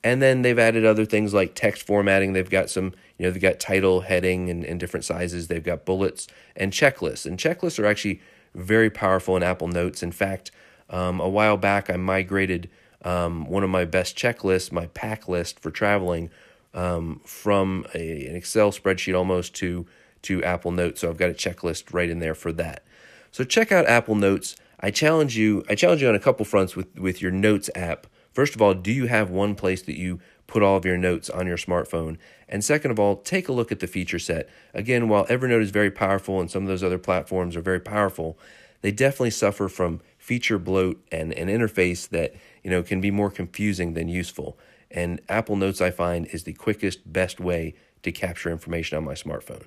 And 0.04 0.22
then 0.22 0.42
they've 0.42 0.58
added 0.58 0.86
other 0.86 1.06
things 1.06 1.34
like 1.34 1.56
text 1.56 1.86
formatting. 1.86 2.34
They've 2.34 2.50
got 2.50 2.70
some, 2.70 2.94
you 3.18 3.26
know, 3.26 3.32
they've 3.32 3.42
got 3.42 3.60
title, 3.60 4.02
heading, 4.02 4.50
and, 4.50 4.64
and 4.64 4.80
different 4.80 5.06
sizes. 5.06 5.48
They've 5.48 5.64
got 5.64 5.86
bullets 5.86 6.28
and 6.56 6.72
checklists. 6.72 7.26
And 7.26 7.38
checklists 7.38 7.80
are 7.80 7.86
actually 7.86 8.22
very 8.56 8.90
powerful 8.90 9.36
in 9.36 9.44
Apple 9.44 9.68
Notes. 9.68 10.04
In 10.04 10.12
fact, 10.12 10.52
um, 10.90 11.20
a 11.20 11.28
while 11.28 11.58
back, 11.58 11.90
I 11.90 11.98
migrated 11.98 12.70
um, 13.04 13.46
one 13.48 13.64
of 13.64 13.70
my 13.70 13.86
best 13.86 14.18
checklists, 14.18 14.72
my 14.72 14.88
pack 14.88 15.28
list 15.28 15.60
for 15.60 15.72
traveling, 15.72 16.30
um, 16.74 17.22
from 17.26 17.86
a, 17.94 18.26
an 18.28 18.36
Excel 18.36 18.72
spreadsheet 18.72 19.18
almost 19.18 19.54
to 19.56 19.86
to 20.24 20.44
Apple 20.44 20.72
Notes. 20.72 21.02
So 21.02 21.10
I've 21.10 21.18
got 21.18 21.30
a 21.30 21.34
checklist 21.34 21.94
right 21.94 22.10
in 22.10 22.20
there 22.20 22.36
for 22.36 22.52
that. 22.54 22.84
So 23.32 23.44
check 23.44 23.72
out 23.72 23.86
Apple 23.86 24.16
Notes. 24.16 24.56
I 24.80 24.92
challenge 24.92 25.38
you. 25.38 25.64
I 25.70 25.76
challenge 25.76 26.02
you 26.02 26.10
on 26.10 26.16
a 26.16 26.20
couple 26.20 26.46
fronts 26.46 26.76
with 26.76 26.98
with 26.98 27.22
your 27.22 27.32
Notes 27.32 27.70
app. 27.76 28.08
First 28.34 28.54
of 28.54 28.62
all, 28.62 28.76
do 28.76 28.92
you 28.92 29.08
have 29.08 29.32
one 29.32 29.56
place 29.56 29.82
that 29.82 29.98
you 29.98 30.20
put 30.46 30.62
all 30.62 30.78
of 30.78 30.86
your 30.86 30.96
notes 30.96 31.28
on 31.28 31.48
your 31.48 31.58
smartphone? 31.58 32.18
And 32.48 32.64
second 32.64 32.92
of 32.92 33.00
all, 33.00 33.16
take 33.16 33.50
a 33.50 33.52
look 33.52 33.72
at 33.72 33.80
the 33.80 33.88
feature 33.88 34.20
set. 34.20 34.48
Again, 34.76 35.10
while 35.10 35.26
Evernote 35.26 35.64
is 35.64 35.72
very 35.72 35.90
powerful 35.90 36.40
and 36.40 36.50
some 36.50 36.62
of 36.62 36.70
those 36.70 36.84
other 36.84 37.00
platforms 37.00 37.56
are 37.56 37.62
very 37.62 37.80
powerful, 37.80 38.38
they 38.82 38.92
definitely 38.92 39.32
suffer 39.32 39.68
from 39.68 40.02
feature 40.20 40.60
bloat 40.60 41.04
and 41.12 41.34
an 41.34 41.48
interface 41.48 42.08
that 42.10 42.36
you 42.64 42.70
know 42.70 42.84
can 42.84 43.02
be 43.02 43.12
more 43.12 43.32
confusing 43.32 43.94
than 43.94 44.08
useful. 44.08 44.58
And 44.90 45.22
Apple 45.28 45.56
Notes, 45.56 45.82
I 45.82 45.92
find, 45.92 46.26
is 46.28 46.44
the 46.44 46.54
quickest, 46.54 47.12
best 47.12 47.40
way 47.40 47.76
to 48.04 48.12
capture 48.12 48.50
information 48.50 48.98
on 48.98 49.04
my 49.04 49.14
smartphone. 49.14 49.64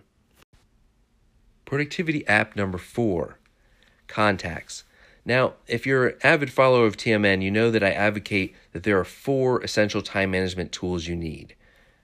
Productivity 1.65 2.27
app 2.27 2.57
number 2.57 2.79
four 2.79 3.39
contacts. 4.09 4.85
Now, 5.25 5.55
if 5.67 5.87
you're 5.87 6.09
an 6.09 6.17
avid 6.23 6.53
follower 6.53 6.87
of 6.87 6.97
TMN, 6.97 7.43
you 7.43 7.51
know 7.51 7.71
that 7.71 7.85
I 7.85 7.91
advocate 7.91 8.55
that 8.73 8.83
there 8.83 8.99
are 8.99 9.05
four 9.05 9.63
essential 9.63 10.03
time 10.03 10.31
management 10.31 10.73
tools 10.73 11.07
you 11.07 11.17
need 11.17 11.55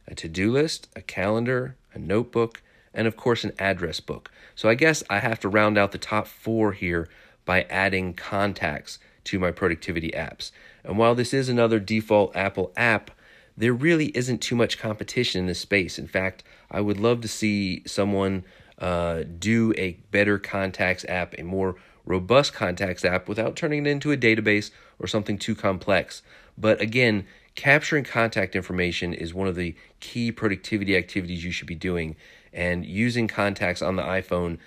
a 0.09 0.15
to 0.15 0.29
do 0.29 0.53
list, 0.53 0.89
a 0.95 1.03
calendar, 1.03 1.77
a 1.93 1.99
notebook, 1.99 2.63
and 2.95 3.09
of 3.09 3.17
course, 3.17 3.43
an 3.43 3.53
address 3.59 3.99
book. 3.99 4.31
So 4.55 4.69
I 4.69 4.75
guess 4.75 5.03
I 5.11 5.19
have 5.19 5.41
to 5.41 5.49
round 5.49 5.77
out 5.77 5.91
the 5.91 5.99
top 5.99 6.29
four 6.29 6.73
here 6.73 7.09
by 7.45 7.63
adding 7.63 8.15
contacts 8.15 8.99
to 9.27 9.39
my 9.39 9.51
productivity 9.51 10.11
apps. 10.11 10.51
And 10.85 10.99
while 10.99 11.15
this 11.15 11.35
is 11.35 11.49
another 11.49 11.79
default 11.79 12.35
Apple 12.35 12.73
app, 12.77 13.11
there 13.57 13.73
really 13.73 14.07
isn't 14.17 14.39
too 14.39 14.57
much 14.57 14.79
competition 14.79 15.41
in 15.41 15.47
this 15.47 15.61
space. 15.61 15.99
In 15.99 16.07
fact, 16.07 16.45
I 16.71 16.81
would 16.81 17.01
love 17.01 17.21
to 17.23 17.29
see 17.29 17.83
someone 17.87 18.45
uh, 18.79 19.25
do 19.39 19.73
a 19.79 19.93
better 20.11 20.39
contacts 20.39 21.05
app, 21.09 21.35
a 21.39 21.43
more 21.43 21.77
robust 22.05 22.53
contacts 22.53 23.05
app 23.05 23.29
without 23.29 23.57
turning 23.57 23.87
it 23.87 23.91
into 23.91 24.13
a 24.13 24.17
database 24.17 24.71
or 24.99 25.07
something 25.07 25.39
too 25.39 25.55
complex. 25.55 26.23
But 26.59 26.81
again, 26.81 27.27
capturing 27.55 28.05
contact 28.05 28.55
information 28.55 29.13
is 29.13 29.35
one 29.35 29.49
of 29.49 29.57
the 29.57 29.75
key 30.01 30.31
productivity 30.31 30.97
activities 30.97 31.45
you 31.45 31.51
should 31.51 31.67
be 31.67 31.75
doing. 31.75 32.17
And 32.53 32.85
using 32.87 33.29
contacts 33.29 33.83
on 33.83 33.97
the 33.97 34.03
iPhone 34.03 34.59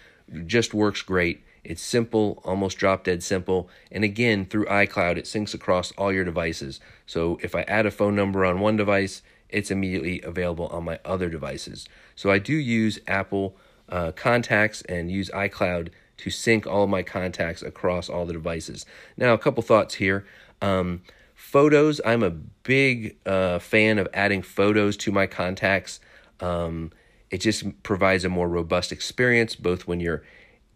just 0.46 0.74
works 0.74 1.02
great. 1.02 1.44
It's 1.70 1.84
simple, 1.84 2.42
almost 2.44 2.80
drop 2.80 3.04
dead 3.04 3.22
simple. 3.22 3.70
And 3.92 4.04
again, 4.04 4.48
through 4.48 4.66
iCloud, 4.66 5.18
it 5.18 5.26
syncs 5.26 5.54
across 5.54 5.92
all 5.92 6.12
your 6.12 6.24
devices. 6.24 6.80
So 7.06 7.38
if 7.44 7.54
I 7.54 7.62
add 7.62 7.86
a 7.86 7.92
phone 7.92 8.16
number 8.16 8.44
on 8.44 8.60
one 8.60 8.76
device, 8.76 9.22
it's 9.50 9.70
immediately 9.70 10.20
available 10.24 10.66
on 10.70 10.84
my 10.84 10.98
other 11.06 11.30
devices. 11.30 11.88
So 12.16 12.32
I 12.32 12.40
do 12.40 12.54
use 12.54 12.98
Apple 13.08 13.56
uh, 13.88 14.14
contacts 14.14 14.82
and 14.90 15.12
use 15.12 15.30
iCloud 15.30 15.90
to 16.18 16.32
sync 16.32 16.66
all 16.66 16.88
my 16.88 17.04
contacts 17.04 17.62
across 17.62 18.10
all 18.10 18.26
the 18.26 18.34
devices. 18.34 18.88
Now, 19.16 19.34
a 19.34 19.38
couple 19.38 19.62
thoughts 19.62 19.94
here. 19.94 20.26
Um, 20.64 21.04
photos, 21.36 22.02
I'm 22.04 22.24
a 22.24 22.32
big 22.32 23.16
uh, 23.28 23.60
fan 23.60 24.00
of 24.00 24.08
adding 24.12 24.42
photos 24.42 24.98
to 24.98 25.12
my 25.12 25.28
contacts. 25.28 26.00
Um, 26.40 26.92
it 27.30 27.42
just 27.42 27.84
provides 27.84 28.26
a 28.26 28.30
more 28.30 28.50
robust 28.50 28.92
experience, 28.92 29.56
both 29.56 29.86
when 29.86 30.00
you're 30.00 30.24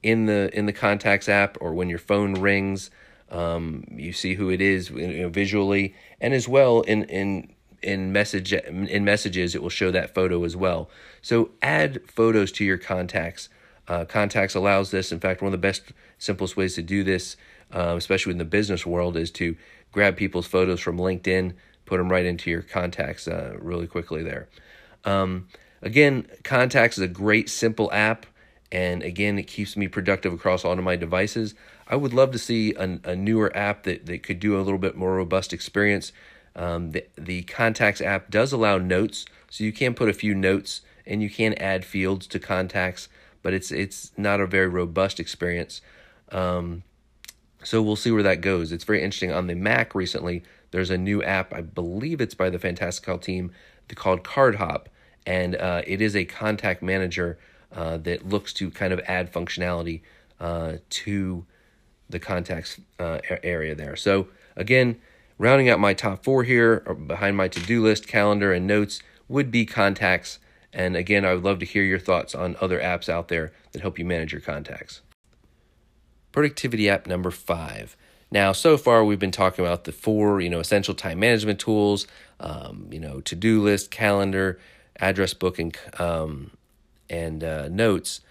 in 0.03 0.25
the 0.25 0.49
in 0.53 0.65
the 0.65 0.73
contacts 0.73 1.27
app 1.27 1.57
or 1.61 1.73
when 1.73 1.89
your 1.89 1.99
phone 1.99 2.35
rings. 2.35 2.91
Um, 3.31 3.85
you 3.89 4.13
see 4.13 4.35
who 4.35 4.51
it 4.51 4.61
is 4.61 4.89
visually, 4.89 5.95
and 6.21 6.35
as 6.35 6.47
well 6.47 6.81
in 6.81 7.03
in 7.05 7.53
in 7.81 8.11
message 8.11 8.53
in 8.53 9.03
messages, 9.03 9.55
it 9.55 9.61
will 9.61 9.69
show 9.69 9.91
that 9.91 10.13
photo 10.13 10.43
as 10.43 10.55
well. 10.55 10.89
So 11.21 11.51
add 11.61 12.01
photos 12.07 12.51
to 12.53 12.65
your 12.65 12.77
contacts. 12.77 13.49
Uh, 13.87 14.05
contacts 14.05 14.55
allows 14.55 14.91
this. 14.91 15.11
In 15.11 15.19
fact, 15.19 15.41
one 15.41 15.47
of 15.47 15.51
the 15.51 15.57
best, 15.57 15.91
simplest 16.17 16.55
ways 16.55 16.75
to 16.75 16.81
do 16.81 17.03
this, 17.03 17.35
uh, 17.73 17.95
especially 17.97 18.31
in 18.31 18.37
the 18.37 18.45
business 18.45 18.85
world, 18.85 19.17
is 19.17 19.31
to 19.31 19.57
grab 19.91 20.15
people's 20.15 20.47
photos 20.47 20.79
from 20.79 20.97
LinkedIn, 20.97 21.53
put 21.85 21.97
them 21.97 22.09
right 22.09 22.25
into 22.25 22.49
your 22.49 22.61
contacts 22.61 23.27
uh, 23.27 23.55
really 23.59 23.87
quickly 23.87 24.23
there. 24.23 24.47
Um, 25.03 25.47
again, 25.81 26.27
Contacts 26.43 26.97
is 26.97 27.03
a 27.03 27.07
great, 27.07 27.49
simple 27.49 27.91
app. 27.91 28.25
And 28.73 29.03
again, 29.03 29.37
it 29.37 29.43
keeps 29.43 29.77
me 29.77 29.87
productive 29.87 30.33
across 30.33 30.65
all 30.65 30.73
of 30.73 30.83
my 30.83 30.95
devices. 30.95 31.53
I 31.87 31.95
would 31.95 32.11
love 32.11 32.31
to 32.31 32.39
see 32.39 32.73
a, 32.73 32.99
a 33.03 33.15
newer 33.15 33.55
app 33.55 33.83
that, 33.83 34.07
that 34.07 34.23
could 34.23 34.39
do 34.39 34.57
a 34.57 34.63
little 34.63 34.79
bit 34.79 34.95
more 34.95 35.15
robust 35.15 35.53
experience. 35.53 36.11
Um, 36.55 36.91
the, 36.91 37.05
the 37.15 37.43
Contacts 37.43 38.01
app 38.01 38.31
does 38.31 38.51
allow 38.51 38.79
notes, 38.79 39.27
so 39.51 39.63
you 39.63 39.71
can 39.71 39.93
put 39.93 40.09
a 40.09 40.13
few 40.13 40.33
notes 40.33 40.81
and 41.05 41.21
you 41.21 41.29
can 41.29 41.53
add 41.55 41.85
fields 41.85 42.25
to 42.27 42.39
contacts, 42.39 43.09
but 43.43 43.53
it's 43.53 43.71
it's 43.71 44.11
not 44.17 44.39
a 44.39 44.47
very 44.47 44.67
robust 44.67 45.19
experience. 45.19 45.81
Um, 46.31 46.83
so 47.63 47.81
we'll 47.81 47.95
see 47.95 48.11
where 48.11 48.23
that 48.23 48.41
goes. 48.41 48.71
It's 48.71 48.85
very 48.85 49.03
interesting. 49.03 49.31
On 49.31 49.47
the 49.47 49.55
Mac 49.55 49.93
recently, 49.93 50.43
there's 50.71 50.89
a 50.89 50.97
new 50.97 51.21
app. 51.21 51.53
I 51.53 51.61
believe 51.61 52.21
it's 52.21 52.33
by 52.33 52.49
the 52.49 52.59
Fantastical 52.59 53.17
team 53.17 53.51
called 53.95 54.23
CardHop, 54.23 54.85
and 55.25 55.55
uh, 55.55 55.81
it 55.85 56.01
is 56.01 56.15
a 56.15 56.25
contact 56.25 56.81
manager 56.81 57.37
uh, 57.73 57.97
that 57.97 58.27
looks 58.27 58.53
to 58.53 58.69
kind 58.71 58.93
of 58.93 58.99
add 59.07 59.31
functionality 59.31 60.01
uh, 60.39 60.73
to 60.89 61.45
the 62.09 62.19
contacts 62.19 62.79
uh, 62.99 63.19
area 63.43 63.75
there. 63.75 63.95
So 63.95 64.27
again, 64.55 64.99
rounding 65.37 65.69
out 65.69 65.79
my 65.79 65.93
top 65.93 66.23
four 66.23 66.43
here 66.43 66.81
behind 67.07 67.35
my 67.35 67.47
to-do 67.47 67.81
list, 67.81 68.07
calendar, 68.07 68.53
and 68.53 68.67
notes 68.67 69.01
would 69.27 69.49
be 69.51 69.65
contacts. 69.65 70.39
And 70.71 70.95
again, 70.95 71.25
I 71.25 71.33
would 71.33 71.43
love 71.43 71.59
to 71.59 71.65
hear 71.65 71.83
your 71.83 71.99
thoughts 71.99 72.35
on 72.35 72.55
other 72.59 72.79
apps 72.79 73.09
out 73.09 73.27
there 73.27 73.51
that 73.71 73.81
help 73.81 73.97
you 73.99 74.05
manage 74.05 74.31
your 74.31 74.41
contacts. 74.41 75.01
Productivity 76.31 76.89
app 76.89 77.07
number 77.07 77.31
five. 77.31 77.95
Now, 78.31 78.51
so 78.51 78.77
far 78.77 79.05
we've 79.05 79.19
been 79.19 79.31
talking 79.31 79.63
about 79.63 79.83
the 79.83 79.91
four, 79.91 80.41
you 80.41 80.49
know, 80.49 80.59
essential 80.59 80.95
time 80.95 81.19
management 81.19 81.59
tools, 81.59 82.07
um, 82.39 82.87
you 82.91 82.99
know, 82.99 83.21
to-do 83.21 83.61
list, 83.61 83.91
calendar, 83.91 84.59
address 84.99 85.35
booking, 85.35 85.73
um, 85.99 86.49
and 87.13 87.43
uh, 87.43 87.67
notes. 87.69 88.21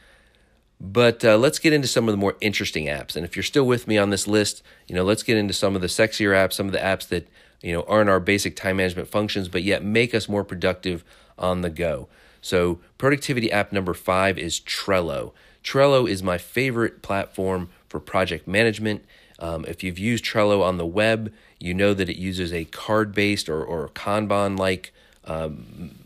But 0.80 1.24
uh, 1.24 1.38
let's 1.38 1.60
get 1.60 1.72
into 1.72 1.86
some 1.86 2.08
of 2.08 2.12
the 2.12 2.18
more 2.18 2.36
interesting 2.40 2.86
apps. 2.86 3.14
And 3.14 3.24
if 3.24 3.36
you're 3.36 3.44
still 3.44 3.64
with 3.64 3.86
me 3.86 3.96
on 3.96 4.10
this 4.10 4.26
list, 4.26 4.64
you 4.88 4.96
know, 4.96 5.04
let's 5.04 5.22
get 5.22 5.36
into 5.36 5.54
some 5.54 5.76
of 5.76 5.80
the 5.80 5.86
sexier 5.86 6.34
apps, 6.34 6.54
some 6.54 6.66
of 6.66 6.72
the 6.72 6.78
apps 6.78 7.06
that 7.08 7.28
you 7.62 7.72
know 7.72 7.84
aren't 7.86 8.10
our 8.10 8.18
basic 8.18 8.56
time 8.56 8.78
management 8.78 9.08
functions, 9.08 9.48
but 9.48 9.62
yet 9.62 9.84
make 9.84 10.14
us 10.14 10.28
more 10.28 10.42
productive 10.42 11.04
on 11.38 11.60
the 11.60 11.70
go. 11.70 12.08
So, 12.40 12.80
productivity 12.98 13.52
app 13.52 13.72
number 13.72 13.94
five 13.94 14.36
is 14.36 14.58
Trello. 14.58 15.32
Trello 15.62 16.10
is 16.10 16.24
my 16.24 16.38
favorite 16.38 17.00
platform 17.00 17.68
for 17.88 18.00
project 18.00 18.48
management. 18.48 19.04
Um, 19.38 19.64
if 19.68 19.84
you've 19.84 20.00
used 20.00 20.24
Trello 20.24 20.62
on 20.62 20.76
the 20.76 20.86
web, 20.86 21.32
you 21.60 21.74
know 21.74 21.94
that 21.94 22.08
it 22.08 22.16
uses 22.16 22.52
a 22.52 22.64
card 22.64 23.14
based 23.14 23.48
or, 23.48 23.64
or 23.64 23.88
Kanban 23.90 24.58
like 24.58 24.92
um, 25.24 26.01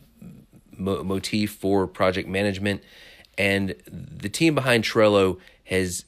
mo- 0.78 1.02
motif 1.02 1.52
for 1.52 1.87
project 1.87 2.28
management. 2.28 2.83
And 3.38 3.75
the 3.87 4.28
team 4.28 4.54
behind 4.54 4.85
Trello 4.85 5.38
has 5.64 6.04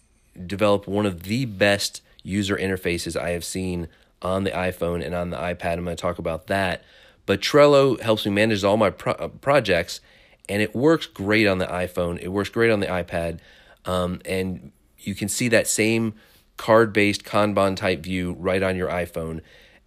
developed 0.46 0.87
one 0.88 1.06
of 1.06 1.25
the 1.25 1.44
best 1.44 2.02
user 2.22 2.56
interfaces 2.56 3.20
I 3.20 3.30
have 3.30 3.44
seen 3.44 3.88
on 4.22 4.44
the 4.44 4.50
iPhone 4.50 5.04
and 5.04 5.14
on 5.14 5.30
the 5.30 5.37
iPad. 5.37 5.75
I'm 5.75 5.84
going 5.84 5.96
to 5.96 6.00
talk 6.00 6.18
about 6.18 6.46
that. 6.48 6.82
But 7.26 7.40
Trello 7.40 8.00
helps 8.00 8.25
me 8.25 8.32
manage 8.32 8.64
all 8.64 8.76
my 8.76 8.90
pro- 8.90 9.28
projects, 9.28 10.00
and 10.48 10.62
it 10.62 10.75
works 10.75 11.06
great 11.06 11.46
on 11.46 11.58
the 11.58 11.66
iPhone. 11.66 12.18
It 12.20 12.28
works 12.28 12.48
great 12.48 12.70
on 12.70 12.80
the 12.80 12.87
iPad. 12.87 13.40
Um, 13.84 14.20
and 14.25 14.72
you 14.98 15.14
can 15.14 15.28
see 15.28 15.48
that 15.48 15.66
same 15.66 16.14
card 16.56 16.92
based 16.92 17.25
Kanban 17.25 17.76
type 17.76 18.00
view 18.00 18.34
right 18.38 18.62
on 18.62 18.76
your 18.76 18.88
iPhone. 18.88 19.40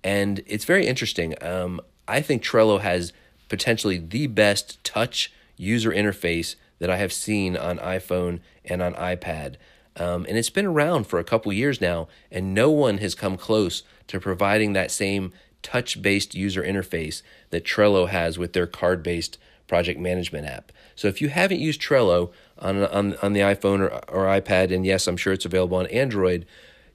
And 0.03 0.41
it's 0.45 0.65
very 0.65 0.87
interesting. 0.87 1.35
Um, 1.43 1.81
I 2.07 2.21
think 2.21 2.43
Trello 2.43 2.79
has 2.79 3.13
potentially 3.51 3.97
the 3.97 4.27
best 4.27 4.81
touch 4.81 5.29
user 5.57 5.91
interface 5.91 6.55
that 6.79 6.89
I 6.89 6.95
have 6.95 7.11
seen 7.11 7.57
on 7.57 7.79
iPhone 7.79 8.39
and 8.63 8.81
on 8.81 8.93
iPad. 8.93 9.55
Um, 9.97 10.25
and 10.29 10.37
it's 10.37 10.49
been 10.49 10.65
around 10.65 11.05
for 11.05 11.19
a 11.19 11.25
couple 11.25 11.51
years 11.51 11.81
now, 11.81 12.07
and 12.31 12.53
no 12.53 12.71
one 12.71 12.99
has 12.99 13.13
come 13.13 13.35
close 13.35 13.83
to 14.07 14.21
providing 14.21 14.71
that 14.71 14.89
same 14.89 15.33
touch 15.61 16.01
based 16.01 16.33
user 16.33 16.63
interface 16.63 17.23
that 17.49 17.65
Trello 17.65 18.07
has 18.07 18.39
with 18.39 18.53
their 18.53 18.67
card 18.67 19.03
based 19.03 19.37
project 19.67 19.99
management 19.99 20.47
app. 20.47 20.71
So 20.95 21.09
if 21.09 21.21
you 21.21 21.27
haven't 21.27 21.59
used 21.59 21.81
Trello 21.81 22.31
on, 22.57 22.85
on, 22.85 23.17
on 23.17 23.33
the 23.33 23.41
iPhone 23.41 23.81
or, 23.81 23.89
or 24.07 24.27
iPad, 24.27 24.73
and 24.73 24.85
yes, 24.85 25.07
I'm 25.07 25.17
sure 25.17 25.33
it's 25.33 25.45
available 25.45 25.75
on 25.75 25.87
Android, 25.87 26.45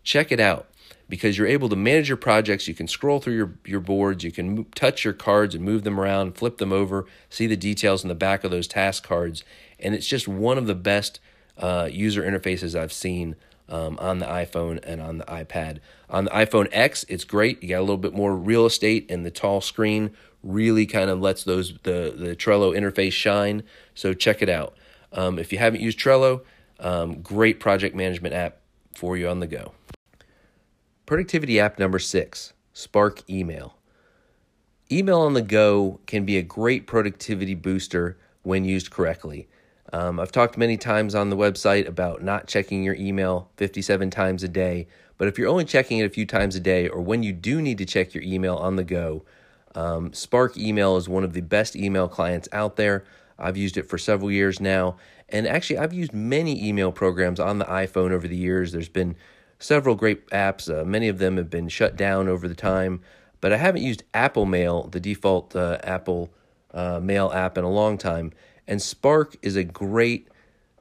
check 0.05 0.33
it 0.33 0.41
out 0.41 0.71
because 1.09 1.39
you're 1.39 1.47
able 1.47 1.69
to 1.69 1.77
manage 1.77 2.09
your 2.09 2.17
projects. 2.17 2.67
You 2.67 2.75
can 2.75 2.89
scroll 2.89 3.21
through 3.21 3.37
your, 3.37 3.55
your 3.65 3.81
boards, 3.81 4.25
you 4.25 4.33
can 4.33 4.65
touch 4.75 5.05
your 5.05 5.13
cards 5.13 5.55
and 5.55 5.65
move 5.65 5.85
them 5.85 6.01
around, 6.01 6.37
flip 6.37 6.59
them 6.59 6.73
over, 6.73 7.07
see 7.31 7.47
the 7.47 7.57
details 7.57 8.03
in 8.03 8.09
the 8.09 8.15
back 8.15 8.45
of 8.45 8.51
those 8.51 8.67
task 8.67 9.07
cards. 9.07 9.45
And 9.79 9.95
it's 9.95 10.07
just 10.07 10.27
one 10.27 10.59
of 10.59 10.67
the 10.67 10.75
best 10.75 11.21
uh, 11.59 11.89
user 11.91 12.23
interfaces 12.23 12.79
I've 12.79 12.93
seen 12.93 13.37
um, 13.69 13.99
on 14.01 14.19
the 14.19 14.27
iPhone 14.27 14.81
and 14.85 15.01
on 15.01 15.19
the 15.19 15.25
iPad. 15.25 15.79
On 16.09 16.25
the 16.25 16.31
iPhone 16.31 16.69
X, 16.73 17.05
it's 17.09 17.25
great. 17.25 17.63
You 17.63 17.71
got 17.71 17.79
a 17.79 17.81
little 17.81 17.97
bit 17.97 18.15
more 18.15 18.37
real 18.37 18.67
estate, 18.67 19.11
and 19.11 19.25
the 19.25 19.31
tall 19.31 19.61
screen 19.61 20.13
really 20.43 20.87
kind 20.87 21.11
of 21.11 21.21
lets 21.21 21.43
those 21.45 21.75
the 21.83 22.15
the 22.17 22.37
Trello 22.37 22.77
interface 22.77 23.13
shine. 23.13 23.63
So 23.95 24.15
check 24.15 24.43
it 24.43 24.49
out. 24.49 24.77
Um, 25.13 25.39
if 25.39 25.53
you 25.53 25.59
haven't 25.59 25.81
used 25.81 25.99
Trello, 25.99 26.43
um, 26.79 27.23
great 27.23 27.59
project 27.59 27.97
management 27.97 28.35
app 28.35 28.59
for 28.95 29.17
you 29.17 29.29
on 29.29 29.41
the 29.41 29.47
go. 29.47 29.73
Productivity 31.07 31.61
app 31.61 31.79
number 31.79 32.01
six 32.01 32.53
Spark 32.73 33.23
Email. 33.31 33.77
Email 34.91 35.21
on 35.21 35.35
the 35.35 35.43
go 35.43 36.01
can 36.07 36.25
be 36.25 36.37
a 36.37 36.43
great 36.43 36.89
productivity 36.89 37.55
booster 37.55 38.19
when 38.43 38.65
used 38.65 38.91
correctly. 38.91 39.47
Um, 39.93 40.19
I've 40.19 40.33
talked 40.33 40.59
many 40.59 40.77
times 40.77 41.15
on 41.15 41.31
the 41.31 41.37
website 41.37 41.87
about 41.87 42.25
not 42.25 42.49
checking 42.49 42.83
your 42.83 42.97
email 42.97 43.49
57 43.57 44.11
times 44.11 44.43
a 44.43 44.49
day, 44.49 44.89
but 45.17 45.29
if 45.29 45.39
you're 45.39 45.49
only 45.49 45.65
checking 45.65 45.99
it 46.01 46.07
a 46.07 46.11
few 46.11 46.27
times 46.27 46.57
a 46.57 46.61
day, 46.61 46.89
or 46.89 47.01
when 47.01 47.23
you 47.23 47.33
do 47.33 47.63
need 47.63 47.79
to 47.79 47.87
check 47.87 48.13
your 48.13 48.25
email 48.25 48.57
on 48.57 48.75
the 48.75 48.83
go, 48.83 49.25
um, 49.77 50.13
Spark 50.13 50.57
Email 50.57 50.97
is 50.97 51.09
one 51.09 51.23
of 51.23 51.35
the 51.35 51.41
best 51.41 51.77
email 51.77 52.09
clients 52.09 52.49
out 52.53 52.75
there. 52.75 53.05
I've 53.39 53.57
used 53.57 53.77
it 53.77 53.89
for 53.89 53.97
several 53.97 54.33
years 54.33 54.59
now, 54.59 54.97
and 55.29 55.47
actually, 55.47 55.79
I've 55.79 55.93
used 55.93 56.13
many 56.13 56.67
email 56.67 56.91
programs 56.91 57.39
on 57.39 57.59
the 57.61 57.65
iPhone 57.67 58.11
over 58.11 58.27
the 58.27 58.37
years. 58.37 58.73
There's 58.73 58.89
been 58.89 59.15
several 59.59 59.95
great 59.95 60.27
apps. 60.29 60.73
Uh, 60.73 60.85
many 60.85 61.09
of 61.09 61.19
them 61.19 61.37
have 61.37 61.51
been 61.51 61.69
shut 61.69 61.97
down 61.97 62.29
over 62.29 62.49
the 62.49 62.55
time, 62.55 63.01
but 63.41 63.53
I 63.53 63.57
haven't 63.57 63.83
used 63.83 64.03
Apple 64.15 64.47
Mail, 64.47 64.89
the 64.89 65.01
default 65.01 65.55
uh, 65.55 65.79
Apple 65.83 66.31
uh, 66.73 67.01
Mail 67.01 67.31
app, 67.33 67.59
in 67.59 67.65
a 67.65 67.71
long 67.71 67.99
time. 67.99 68.33
And 68.67 68.81
Spark 68.83 69.37
is 69.43 69.57
a 69.57 69.65
great 69.65 70.29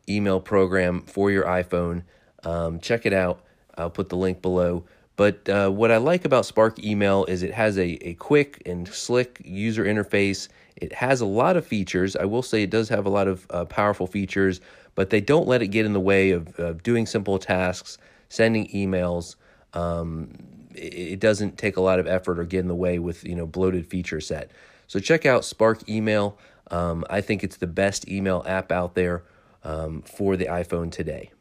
email 0.09 0.39
program 0.39 1.01
for 1.01 1.31
your 1.31 1.45
iPhone. 1.45 2.03
Um, 2.43 2.79
check 2.79 3.05
it 3.05 3.13
out. 3.13 3.41
I'll 3.77 3.89
put 3.89 4.09
the 4.09 4.17
link 4.17 4.41
below. 4.41 4.85
But 5.15 5.47
uh, 5.47 5.69
what 5.69 5.91
I 5.91 5.97
like 5.97 6.25
about 6.25 6.45
Spark 6.45 6.83
Email 6.83 7.25
is 7.25 7.41
it 7.41 7.53
has 7.53 7.77
a, 7.77 8.07
a 8.07 8.15
quick 8.15 8.61
and 8.65 8.87
slick 8.87 9.41
user 9.45 9.85
interface. 9.85 10.49
It 10.75 10.91
has 10.91 11.21
a 11.21 11.25
lot 11.25 11.55
of 11.55 11.65
features. 11.65 12.15
I 12.17 12.25
will 12.25 12.41
say 12.41 12.63
it 12.63 12.69
does 12.69 12.89
have 12.89 13.05
a 13.05 13.09
lot 13.09 13.27
of 13.27 13.47
uh, 13.49 13.65
powerful 13.65 14.07
features, 14.07 14.59
but 14.93 15.09
they 15.09 15.21
don't 15.21 15.47
let 15.47 15.61
it 15.61 15.67
get 15.67 15.85
in 15.85 15.93
the 15.93 16.01
way 16.01 16.31
of, 16.31 16.53
of 16.59 16.83
doing 16.83 17.05
simple 17.05 17.39
tasks 17.39 17.97
sending 18.29 18.67
emails. 18.67 19.35
Um, 19.73 20.31
it, 20.73 21.19
doesn't 21.19 21.57
take 21.57 21.77
a 21.77 21.81
lot 21.81 21.99
of 21.99 22.07
effort 22.07 22.39
or 22.39 22.43
get 22.43 22.59
in 22.59 22.67
the 22.67 22.75
way 22.75 22.99
with 22.99 23.23
you 23.23 23.35
know 23.35 23.45
bloated 23.45 23.87
feature 23.87 24.21
set. 24.21 24.51
So 24.87 24.99
check 24.99 25.25
out 25.25 25.45
Spark 25.45 25.87
Email. 25.89 26.37
Um, 26.71 27.05
I 27.09 27.21
think 27.21 27.43
it's 27.43 27.57
the 27.57 27.67
best 27.67 28.07
email 28.09 28.43
app 28.45 28.71
out 28.71 28.95
there 28.95 29.23
um, 29.63 30.01
for 30.01 30.35
the 30.35 30.45
iPhone 30.45 30.91
today. 30.91 31.31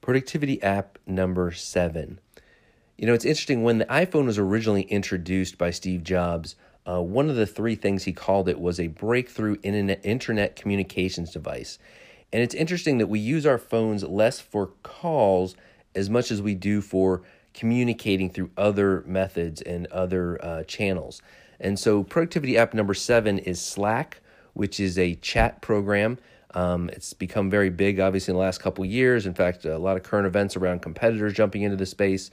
Productivity 0.00 0.62
app 0.62 0.98
number 1.06 1.52
seven. 1.52 2.20
You 2.96 3.06
know, 3.06 3.14
it's 3.14 3.24
interesting 3.24 3.62
when 3.62 3.78
the 3.78 3.84
iPhone 3.86 4.26
was 4.26 4.38
originally 4.38 4.82
introduced 4.82 5.58
by 5.58 5.70
Steve 5.70 6.02
Jobs. 6.02 6.56
uh, 6.88 7.02
one 7.02 7.28
of 7.28 7.36
the 7.36 7.46
three 7.46 7.74
things 7.74 8.04
he 8.04 8.12
called 8.12 8.48
it 8.48 8.60
was 8.60 8.78
a 8.78 8.86
breakthrough 8.86 9.56
internet, 9.62 10.00
internet 10.04 10.54
communications 10.56 11.32
device. 11.32 11.78
And 12.36 12.42
it's 12.42 12.54
interesting 12.54 12.98
that 12.98 13.06
we 13.06 13.18
use 13.18 13.46
our 13.46 13.56
phones 13.56 14.04
less 14.04 14.40
for 14.40 14.66
calls 14.82 15.56
as 15.94 16.10
much 16.10 16.30
as 16.30 16.42
we 16.42 16.54
do 16.54 16.82
for 16.82 17.22
communicating 17.54 18.28
through 18.28 18.50
other 18.58 19.02
methods 19.06 19.62
and 19.62 19.86
other 19.86 20.38
uh, 20.44 20.62
channels. 20.64 21.22
And 21.58 21.78
so, 21.78 22.02
productivity 22.02 22.58
app 22.58 22.74
number 22.74 22.92
seven 22.92 23.38
is 23.38 23.58
Slack, 23.58 24.20
which 24.52 24.78
is 24.78 24.98
a 24.98 25.14
chat 25.14 25.62
program. 25.62 26.18
Um, 26.52 26.90
it's 26.90 27.14
become 27.14 27.48
very 27.48 27.70
big, 27.70 28.00
obviously, 28.00 28.32
in 28.32 28.36
the 28.36 28.42
last 28.42 28.60
couple 28.60 28.84
years. 28.84 29.24
In 29.24 29.32
fact, 29.32 29.64
a 29.64 29.78
lot 29.78 29.96
of 29.96 30.02
current 30.02 30.26
events 30.26 30.58
around 30.58 30.82
competitors 30.82 31.32
jumping 31.32 31.62
into 31.62 31.76
the 31.76 31.86
space. 31.86 32.30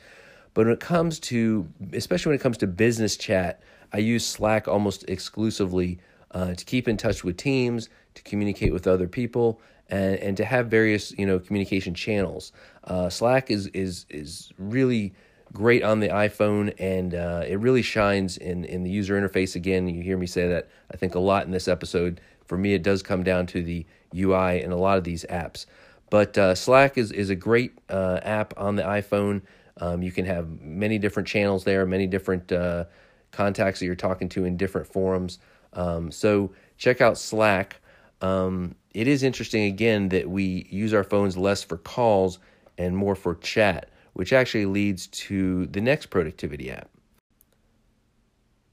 But 0.53 0.65
when 0.65 0.73
it 0.73 0.81
comes 0.81 1.17
to, 1.31 1.65
especially 1.93 2.31
when 2.31 2.39
it 2.39 2.43
comes 2.43 2.57
to 2.57 2.67
business 2.67 3.15
chat, 3.15 3.63
I 3.93 3.99
use 3.99 4.27
Slack 4.27 4.67
almost 4.67 5.05
exclusively 5.07 5.99
uh, 6.31 6.55
to 6.55 6.65
keep 6.65 6.89
in 6.89 6.97
touch 6.97 7.23
with 7.23 7.37
teams, 7.37 7.87
to 8.15 8.23
communicate 8.23 8.73
with 8.73 8.87
other 8.87 9.07
people, 9.07 9.59
and, 9.89 10.15
and 10.15 10.37
to 10.37 10.45
have 10.45 10.67
various 10.67 11.11
you 11.17 11.25
know 11.25 11.39
communication 11.39 11.93
channels. 11.93 12.51
Uh, 12.83 13.09
Slack 13.09 13.51
is 13.51 13.67
is 13.67 14.05
is 14.09 14.51
really 14.57 15.13
great 15.53 15.83
on 15.83 15.99
the 15.99 16.09
iPhone, 16.09 16.73
and 16.79 17.13
uh, 17.13 17.43
it 17.47 17.59
really 17.59 17.81
shines 17.81 18.37
in 18.37 18.65
in 18.65 18.83
the 18.83 18.89
user 18.89 19.19
interface. 19.19 19.55
Again, 19.55 19.87
you 19.87 20.01
hear 20.01 20.17
me 20.17 20.27
say 20.27 20.47
that 20.47 20.69
I 20.91 20.97
think 20.97 21.15
a 21.15 21.19
lot 21.19 21.45
in 21.45 21.51
this 21.51 21.67
episode. 21.67 22.21
For 22.45 22.57
me, 22.57 22.73
it 22.73 22.83
does 22.83 23.01
come 23.01 23.23
down 23.23 23.45
to 23.47 23.63
the 23.63 23.85
UI 24.15 24.61
in 24.61 24.71
a 24.71 24.77
lot 24.77 24.97
of 24.97 25.03
these 25.03 25.25
apps. 25.29 25.65
But 26.09 26.37
uh, 26.37 26.55
Slack 26.55 26.97
is 26.97 27.11
is 27.11 27.29
a 27.29 27.35
great 27.35 27.77
uh, 27.89 28.19
app 28.23 28.53
on 28.57 28.75
the 28.75 28.83
iPhone. 28.83 29.41
Um, 29.77 30.03
you 30.03 30.11
can 30.11 30.25
have 30.25 30.61
many 30.61 30.99
different 30.99 31.27
channels 31.27 31.63
there, 31.63 31.85
many 31.85 32.05
different 32.05 32.51
uh, 32.51 32.85
contacts 33.31 33.79
that 33.79 33.85
you're 33.85 33.95
talking 33.95 34.29
to 34.29 34.45
in 34.45 34.55
different 34.55 34.87
forums. 34.87 35.39
Um, 35.73 36.11
so 36.11 36.51
check 36.77 37.01
out 37.01 37.17
Slack. 37.17 37.81
Um, 38.23 38.75
it 38.93 39.07
is 39.07 39.21
interesting 39.21 39.65
again 39.65 40.09
that 40.09 40.29
we 40.29 40.65
use 40.71 40.93
our 40.93 41.03
phones 41.03 41.35
less 41.35 41.61
for 41.61 41.77
calls 41.77 42.39
and 42.77 42.95
more 42.95 43.15
for 43.15 43.35
chat, 43.35 43.89
which 44.13 44.31
actually 44.31 44.65
leads 44.65 45.07
to 45.07 45.65
the 45.67 45.81
next 45.81 46.05
productivity 46.05 46.71
app. 46.71 46.89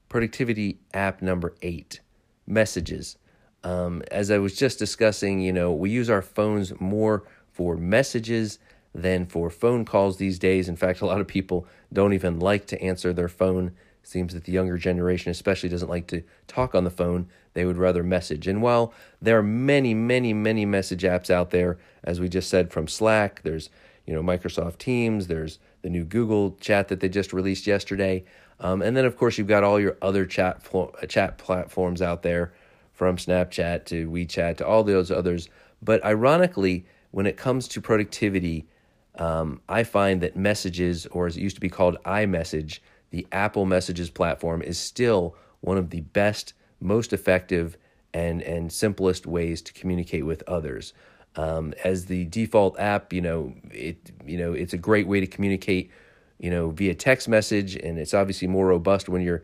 Productivity 0.07 0.79
app 0.93 1.21
number 1.21 1.53
eight 1.61 1.99
messages. 2.47 3.17
Um, 3.63 4.01
as 4.09 4.31
I 4.31 4.37
was 4.37 4.55
just 4.55 4.79
discussing, 4.79 5.41
you 5.41 5.51
know, 5.51 5.71
we 5.73 5.89
use 5.89 6.09
our 6.09 6.21
phones 6.21 6.79
more 6.79 7.23
for 7.51 7.75
messages 7.75 8.57
than 8.95 9.25
for 9.25 9.49
phone 9.49 9.83
calls 9.83 10.17
these 10.17 10.39
days. 10.39 10.69
In 10.69 10.77
fact, 10.77 11.01
a 11.01 11.05
lot 11.05 11.19
of 11.19 11.27
people 11.27 11.67
don't 11.91 12.13
even 12.13 12.39
like 12.39 12.67
to 12.67 12.81
answer 12.81 13.11
their 13.11 13.27
phone. 13.27 13.73
Seems 14.01 14.33
that 14.33 14.45
the 14.45 14.53
younger 14.53 14.77
generation, 14.77 15.29
especially, 15.29 15.69
doesn't 15.69 15.89
like 15.89 16.07
to 16.07 16.23
talk 16.47 16.73
on 16.73 16.85
the 16.85 16.89
phone. 16.89 17.27
They 17.53 17.65
would 17.65 17.77
rather 17.77 18.03
message. 18.03 18.47
And 18.47 18.61
while 18.61 18.93
there 19.21 19.37
are 19.37 19.43
many, 19.43 19.93
many, 19.93 20.33
many 20.33 20.65
message 20.65 21.03
apps 21.03 21.29
out 21.29 21.51
there, 21.51 21.77
as 22.03 22.19
we 22.19 22.29
just 22.29 22.49
said 22.49 22.71
from 22.71 22.87
Slack, 22.87 23.41
there's 23.43 23.69
you 24.05 24.13
know 24.13 24.23
Microsoft 24.23 24.77
Teams, 24.77 25.27
there's 25.27 25.59
the 25.81 25.89
new 25.89 26.03
Google 26.03 26.57
Chat 26.59 26.87
that 26.87 26.99
they 26.99 27.09
just 27.09 27.33
released 27.33 27.67
yesterday, 27.67 28.23
um, 28.59 28.81
and 28.81 28.95
then 28.95 29.05
of 29.05 29.17
course 29.17 29.37
you've 29.37 29.47
got 29.47 29.63
all 29.63 29.79
your 29.79 29.97
other 30.01 30.25
chat 30.25 30.65
chat 31.07 31.37
platforms 31.37 32.01
out 32.01 32.23
there, 32.23 32.53
from 33.01 33.17
Snapchat 33.17 33.85
to 33.85 34.07
WeChat 34.11 34.57
to 34.57 34.67
all 34.67 34.83
those 34.83 35.09
others. 35.09 35.49
But 35.81 36.05
ironically, 36.05 36.85
when 37.09 37.25
it 37.25 37.35
comes 37.35 37.67
to 37.69 37.81
productivity, 37.81 38.67
um, 39.15 39.59
I 39.67 39.83
find 39.83 40.21
that 40.21 40.35
messages, 40.35 41.07
or 41.07 41.25
as 41.25 41.35
it 41.35 41.41
used 41.41 41.55
to 41.55 41.61
be 41.61 41.67
called 41.67 41.97
iMessage, 42.05 42.77
the 43.09 43.25
Apple 43.31 43.65
Messages 43.65 44.11
platform 44.11 44.61
is 44.61 44.77
still 44.77 45.35
one 45.61 45.79
of 45.79 45.89
the 45.89 46.01
best, 46.01 46.53
most 46.81 47.13
effective, 47.13 47.77
and 48.13 48.41
and 48.41 48.71
simplest 48.71 49.25
ways 49.25 49.61
to 49.63 49.73
communicate 49.73 50.25
with 50.25 50.43
others. 50.47 50.93
Um, 51.35 51.73
as 51.83 52.07
the 52.07 52.25
default 52.25 52.77
app, 52.79 53.13
you 53.13 53.21
know 53.21 53.53
it 53.71 54.11
you 54.25 54.37
know 54.37 54.53
it's 54.53 54.73
a 54.73 54.77
great 54.77 55.07
way 55.07 55.19
to 55.19 55.27
communicate, 55.27 55.91
you 56.39 56.49
know 56.49 56.71
via 56.71 56.95
text 56.95 57.27
message, 57.27 57.75
and 57.75 57.97
it's 57.97 58.13
obviously 58.13 58.47
more 58.47 58.67
robust 58.67 59.07
when 59.07 59.21
you're 59.21 59.43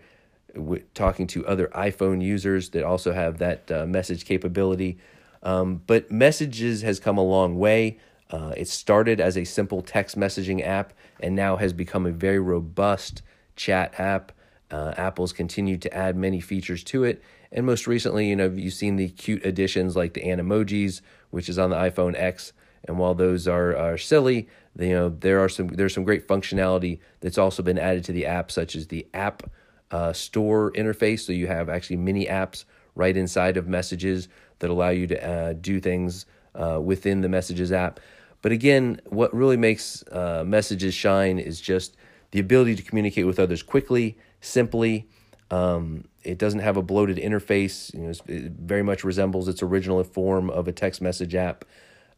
w- 0.54 0.84
talking 0.94 1.28
to 1.28 1.46
other 1.48 1.68
iPhone 1.68 2.22
users 2.22 2.70
that 2.70 2.84
also 2.84 3.14
have 3.14 3.38
that 3.38 3.72
uh, 3.72 3.86
message 3.86 4.26
capability. 4.26 4.98
Um, 5.44 5.82
but 5.88 6.12
messages 6.12 6.82
has 6.82 7.00
come 7.00 7.18
a 7.18 7.24
long 7.24 7.58
way. 7.58 8.00
Uh, 8.30 8.54
it 8.58 8.68
started 8.68 9.22
as 9.22 9.38
a 9.38 9.46
simple 9.46 9.82
text 9.82 10.18
messaging 10.18 10.66
app 10.66 10.94
and 11.20 11.36
now 11.36 11.56
has 11.56 11.72
become 11.72 12.06
a 12.06 12.12
very 12.12 12.40
robust 12.40 13.22
chat 13.56 13.98
app. 14.00 14.32
Uh, 14.70 14.94
Apple's 14.98 15.34
continued 15.34 15.82
to 15.84 15.94
add 15.94 16.16
many 16.16 16.40
features 16.40 16.84
to 16.86 17.04
it. 17.04 17.22
And 17.52 17.66
most 17.66 17.88
recently, 17.88 18.28
you 18.28 18.36
know, 18.36 18.50
you've 18.50 18.74
seen 18.74 18.98
the 18.98 19.10
cute 19.10 19.46
additions 19.46 19.96
like 19.96 20.14
the 20.14 20.22
Animojis, 20.22 21.02
which 21.30 21.48
is 21.50 21.58
on 21.58 21.70
the 21.70 21.78
iPhone 21.78 22.16
X. 22.18 22.54
And 22.86 22.98
while 23.00 23.16
those 23.16 23.48
are, 23.48 23.76
are 23.76 23.98
silly, 23.98 24.48
you 24.78 24.94
know, 24.94 25.10
there 25.10 25.40
are 25.40 25.50
some 25.50 25.68
there's 25.68 25.94
some 25.94 26.04
great 26.04 26.28
functionality 26.28 27.00
that's 27.22 27.38
also 27.38 27.64
been 27.64 27.80
added 27.80 28.04
to 28.06 28.12
the 28.12 28.26
app, 28.26 28.52
such 28.52 28.76
as 28.76 28.88
the 28.88 29.08
app 29.14 29.44
uh, 29.92 30.14
store 30.14 30.72
interface. 30.74 31.22
So 31.22 31.34
you 31.34 31.48
have 31.48 31.70
actually 31.70 31.98
mini 31.98 32.26
apps 32.26 32.66
right 32.96 33.16
inside 33.16 33.58
of 33.58 33.68
messages 33.68 34.28
that 34.60 34.70
allow 34.70 34.90
you 34.90 35.08
to 35.08 35.28
uh, 35.28 35.54
do 35.54 35.80
things 35.80 36.26
uh, 36.56 36.80
within 36.82 37.22
the 37.22 37.30
messages 37.30 37.72
app. 37.72 38.00
But 38.42 38.52
again, 38.52 39.02
what 39.06 39.34
really 39.34 39.58
makes 39.58 40.04
uh, 40.12 40.44
messages 40.46 40.94
shine 40.94 41.40
is 41.40 41.60
just 41.60 41.98
the 42.32 42.40
ability 42.40 42.76
to 42.76 42.84
communicate 42.84 43.26
with 43.26 43.40
others 43.40 43.64
quickly, 43.64 44.18
simply. 44.42 45.08
Um, 45.50 46.06
it 46.24 46.38
doesn't 46.38 46.60
have 46.60 46.76
a 46.76 46.82
bloated 46.82 47.18
interface. 47.18 47.94
You 47.94 48.02
know, 48.02 48.14
it 48.28 48.52
very 48.52 48.84
much 48.84 49.04
resembles 49.04 49.48
its 49.48 49.64
original 49.64 50.04
form 50.04 50.50
of 50.50 50.68
a 50.68 50.72
text 50.72 51.02
message 51.02 51.36
app. 51.36 51.64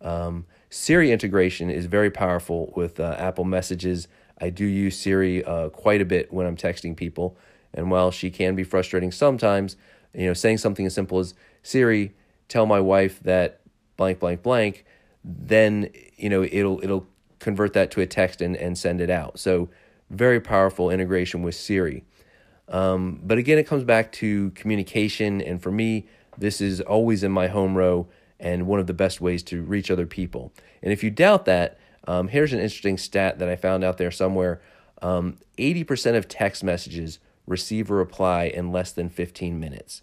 Um, 0.02 0.45
Siri 0.69 1.12
integration 1.12 1.69
is 1.69 1.86
very 1.86 2.10
powerful 2.10 2.74
with 2.76 3.00
uh, 3.00 3.15
Apple 3.17 3.43
Messages. 3.43 4.08
I 4.41 4.50
do 4.50 4.65
use 4.65 4.98
Siri 4.98 5.43
uh, 5.43 5.69
quite 5.69 6.02
a 6.02 6.06
bit 6.06 6.32
when 6.32 6.48
I'm 6.48 6.56
texting 6.56 6.95
people, 6.95 7.38
and 7.74 7.91
while 7.91 8.10
she 8.10 8.32
can 8.32 8.56
be 8.56 8.63
frustrating 8.63 9.12
sometimes, 9.12 9.76
you 10.13 10.28
know, 10.28 10.34
saying 10.34 10.58
something 10.60 10.86
as 10.86 10.93
simple 10.93 11.19
as 11.19 11.34
Siri, 11.62 12.13
tell 12.48 12.65
my 12.65 12.80
wife 12.80 13.19
that 13.24 13.62
blank 13.98 14.19
blank 14.19 14.41
blank 14.41 14.86
then 15.24 15.89
you 16.17 16.30
know 16.30 16.43
it'll 16.43 16.84
it'll 16.84 17.08
convert 17.39 17.74
that 17.74 17.91
to 17.91 18.02
a 18.02 18.06
text 18.06 18.41
and, 18.41 18.56
and 18.58 18.78
send 18.78 19.00
it 19.00 19.10
out. 19.10 19.39
So 19.39 19.69
very 20.10 20.39
powerful 20.39 20.89
integration 20.89 21.43
with 21.43 21.56
Siri. 21.56 22.04
Um, 22.67 23.22
but 23.24 23.38
again, 23.38 23.58
it 23.58 23.67
comes 23.67 23.84
back 23.84 24.12
to 24.13 24.52
communication, 24.52 25.41
and 25.41 25.62
for 25.62 25.72
me, 25.72 26.08
this 26.38 26.62
is 26.62 26.82
always 26.82 27.24
in 27.24 27.32
my 27.32 27.48
home 27.48 27.76
row 27.76 28.08
and 28.39 28.67
one 28.67 28.80
of 28.80 28.88
the 28.88 28.93
best 28.93 29.19
ways 29.19 29.43
to 29.43 29.63
reach 29.63 29.91
other 29.91 30.06
people. 30.06 30.54
And 30.82 30.93
if 30.93 31.04
you 31.04 31.10
doubt 31.10 31.45
that, 31.45 31.78
um, 32.08 32.28
here's 32.28 32.54
an 32.54 32.60
interesting 32.60 32.98
stat 32.98 33.39
that 33.39 33.50
I 33.50 33.56
found 33.56 33.84
out 33.84 33.98
there 33.98 34.12
somewhere: 34.12 34.62
um, 35.02 35.38
eighty 35.58 35.84
percent 35.84 36.15
of 36.15 36.28
text 36.28 36.63
messages 36.63 37.19
receive 37.48 37.89
a 37.89 37.95
reply 37.95 38.43
in 38.45 38.72
less 38.72 38.91
than 38.91 39.10
fifteen 39.10 39.60
minutes. 39.60 40.02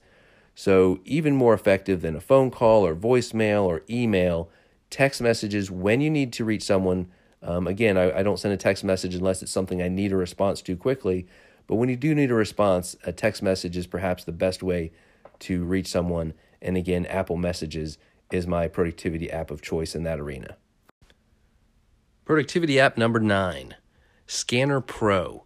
So 0.55 1.01
even 1.05 1.37
more 1.37 1.55
effective 1.55 2.03
than 2.03 2.17
a 2.17 2.21
phone 2.21 2.51
call 2.51 2.87
or 2.87 2.97
voicemail 2.97 3.65
or 3.65 3.83
email 3.89 4.51
text 4.91 5.21
messages 5.21 5.71
when 5.71 6.01
you 6.01 6.11
need 6.11 6.33
to 6.35 6.45
reach 6.45 6.63
someone. 6.63 7.09
Um, 7.47 7.69
again, 7.69 7.97
I, 7.97 8.19
I 8.19 8.23
don't 8.25 8.39
send 8.39 8.53
a 8.53 8.57
text 8.57 8.83
message 8.83 9.15
unless 9.15 9.41
it's 9.41 9.53
something 9.53 9.81
I 9.81 9.89
need 9.89 10.13
a 10.13 10.17
response 10.17 10.61
to 10.63 10.77
quickly. 10.77 11.27
But 11.69 11.77
when 11.77 11.89
you 11.89 11.97
do 11.97 12.15
need 12.15 12.31
a 12.31 12.35
response, 12.35 12.97
a 13.05 13.13
text 13.13 13.43
message 13.43 13.77
is 13.77 13.87
perhaps 13.87 14.25
the 14.25 14.33
best 14.33 14.63
way 14.63 14.93
to 15.41 15.65
reach 15.65 15.87
someone. 15.87 16.35
And 16.61 16.77
again, 16.77 17.07
Apple 17.07 17.37
Messages 17.37 17.99
is 18.33 18.47
my 18.47 18.67
productivity 18.67 19.31
app 19.31 19.53
of 19.53 19.63
choice 19.63 19.95
in 19.95 20.03
that 20.03 20.19
arena. 20.19 20.57
Productivity 22.25 22.81
app 22.81 22.99
number 22.99 23.21
nine 23.21 23.77
Scanner 24.27 24.81
Pro. 24.81 25.45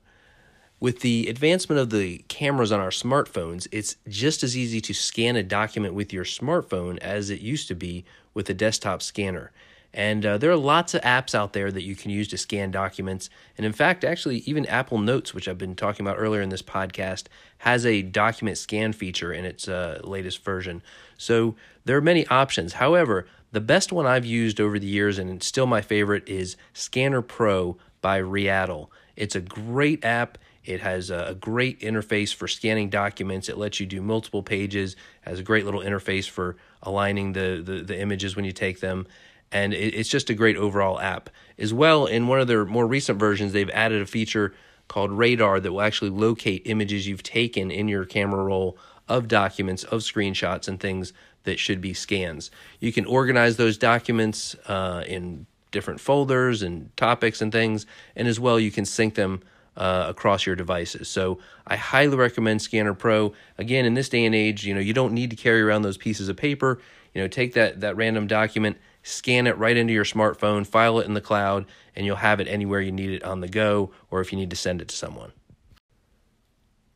With 0.79 1.01
the 1.01 1.29
advancement 1.29 1.79
of 1.79 1.91
the 1.91 2.25
cameras 2.29 2.73
on 2.73 2.81
our 2.81 2.89
smartphones, 2.89 3.69
it's 3.71 3.97
just 4.09 4.43
as 4.43 4.57
easy 4.57 4.81
to 4.81 4.95
scan 4.95 5.37
a 5.37 5.43
document 5.43 5.93
with 5.93 6.11
your 6.11 6.25
smartphone 6.25 6.97
as 6.99 7.29
it 7.29 7.41
used 7.41 7.69
to 7.69 7.75
be 7.75 8.07
with 8.33 8.49
a 8.49 8.55
desktop 8.55 9.03
scanner. 9.03 9.53
And 9.93 10.25
uh, 10.25 10.39
there 10.39 10.51
are 10.51 10.57
lots 10.57 10.95
of 10.95 11.01
apps 11.03 11.35
out 11.35 11.53
there 11.53 11.73
that 11.73 11.83
you 11.83 11.97
can 11.97 12.11
use 12.11 12.29
to 12.29 12.39
scan 12.39 12.71
documents. 12.71 13.29
And 13.57 13.67
in 13.67 13.73
fact, 13.73 14.05
actually, 14.05 14.39
even 14.39 14.65
Apple 14.67 14.99
Notes, 14.99 15.35
which 15.35 15.49
I've 15.49 15.59
been 15.59 15.75
talking 15.75 16.07
about 16.07 16.17
earlier 16.19 16.43
in 16.43 16.49
this 16.49 16.63
podcast, 16.63 17.25
has 17.59 17.85
a 17.85 18.03
document 18.03 18.57
scan 18.59 18.93
feature 18.93 19.33
in 19.33 19.45
its 19.45 19.67
uh, 19.69 20.01
latest 20.05 20.45
version. 20.45 20.83
So 21.19 21.57
there 21.85 21.97
are 21.97 22.03
many 22.03 22.27
options. 22.29 22.75
However, 22.75 23.27
the 23.53 23.61
best 23.61 23.91
one 23.91 24.07
I've 24.07 24.25
used 24.25 24.61
over 24.61 24.79
the 24.79 24.87
years, 24.87 25.19
and 25.19 25.29
it's 25.31 25.47
still 25.47 25.67
my 25.67 25.81
favorite, 25.81 26.29
is 26.29 26.57
Scanner 26.73 27.21
Pro 27.21 27.77
by 28.01 28.21
Readdle. 28.21 28.89
It's 29.17 29.35
a 29.35 29.41
great 29.41 30.05
app. 30.05 30.39
It 30.65 30.81
has 30.81 31.11
a 31.11 31.37
great 31.41 31.81
interface 31.81 32.35
for 32.35 32.47
scanning 32.47 32.91
documents. 32.91 33.49
It 33.49 33.59
lets 33.59 33.81
you 33.81 33.87
do 33.87 34.01
multiple 34.01 34.43
pages. 34.43 34.95
Has 35.23 35.41
a 35.41 35.43
great 35.43 35.65
little 35.65 35.81
interface 35.81 36.29
for 36.29 36.57
aligning 36.83 37.33
the 37.33 37.63
the, 37.65 37.83
the 37.83 37.99
images 37.99 38.37
when 38.37 38.45
you 38.45 38.53
take 38.53 38.81
them, 38.81 39.07
and 39.53 39.75
it, 39.75 39.95
it's 39.95 40.09
just 40.09 40.31
a 40.31 40.35
great 40.35 40.57
overall 40.57 41.01
app. 41.01 41.31
As 41.59 41.75
well, 41.75 42.07
in 42.07 42.27
one 42.27 42.41
of 42.41 42.47
their 42.47 42.65
more 42.65 42.87
recent 42.87 43.19
versions, 43.19 43.53
they've 43.53 43.71
added 43.71 44.01
a 44.01 44.07
feature 44.07 44.55
called 44.89 45.13
Radar 45.13 45.61
that 45.61 45.73
will 45.73 45.83
actually 45.83 46.11
locate 46.11 46.63
images 46.65 47.07
you've 47.07 47.23
taken 47.23 47.71
in 47.71 47.89
your 47.89 48.05
camera 48.05 48.43
roll 48.43 48.77
of 49.09 49.29
documents, 49.29 49.85
of 49.85 50.01
screenshots, 50.01 50.69
and 50.69 50.81
things 50.81 51.13
that 51.45 51.59
should 51.59 51.81
be 51.81 51.95
scans. 51.95 52.51
You 52.81 52.93
can 52.93 53.05
organize 53.07 53.57
those 53.57 53.79
documents 53.79 54.55
uh, 54.67 55.05
in 55.07 55.47
different 55.71 56.01
folders 56.01 56.63
and 56.63 56.95
topics 56.97 57.41
and 57.41 57.53
things, 57.53 57.87
and 58.17 58.29
as 58.29 58.41
well, 58.41 58.59
you 58.59 58.71
can 58.71 58.85
sync 58.85 59.15
them 59.15 59.43
uh, 59.77 60.07
across 60.09 60.47
your 60.47 60.57
devices. 60.57 61.09
So 61.09 61.39
I 61.67 61.77
highly 61.77 62.17
recommend 62.17 62.61
Scanner 62.61 62.95
Pro. 62.95 63.33
Again, 63.59 63.85
in 63.85 63.95
this 63.95 64.09
day 64.09 64.25
and 64.25 64.35
age, 64.35 64.67
you 64.67 64.75
know 64.75 64.81
you 64.81 64.93
don't 64.93 65.13
need 65.13 65.31
to 65.31 65.37
carry 65.37 65.63
around 65.63 65.83
those 65.83 65.97
pieces 65.97 66.29
of 66.29 66.37
paper. 66.37 66.81
You 67.15 67.23
know, 67.23 67.29
take 67.29 67.55
that 67.55 67.81
that 67.81 67.97
random 67.97 68.27
document, 68.27 68.79
scan 69.03 69.47
it 69.47 69.57
right 69.59 69.77
into 69.77 69.93
your 69.93 70.05
smartphone, 70.05 70.67
file 70.67 70.99
it 71.01 71.07
in 71.07 71.15
the 71.15 71.21
cloud, 71.21 71.67
and 71.97 72.07
you'll 72.07 72.17
have 72.17 72.41
it 72.41 72.49
anywhere 72.49 72.81
you 72.81 72.93
need 72.93 73.11
it 73.11 73.25
on 73.25 73.41
the 73.41 73.49
go, 73.49 73.91
or 74.11 74.21
if 74.21 74.33
you 74.33 74.39
need 74.39 74.51
to 74.51 74.57
send 74.57 74.83
it 74.83 74.89
to 74.89 74.97
someone. 74.97 75.33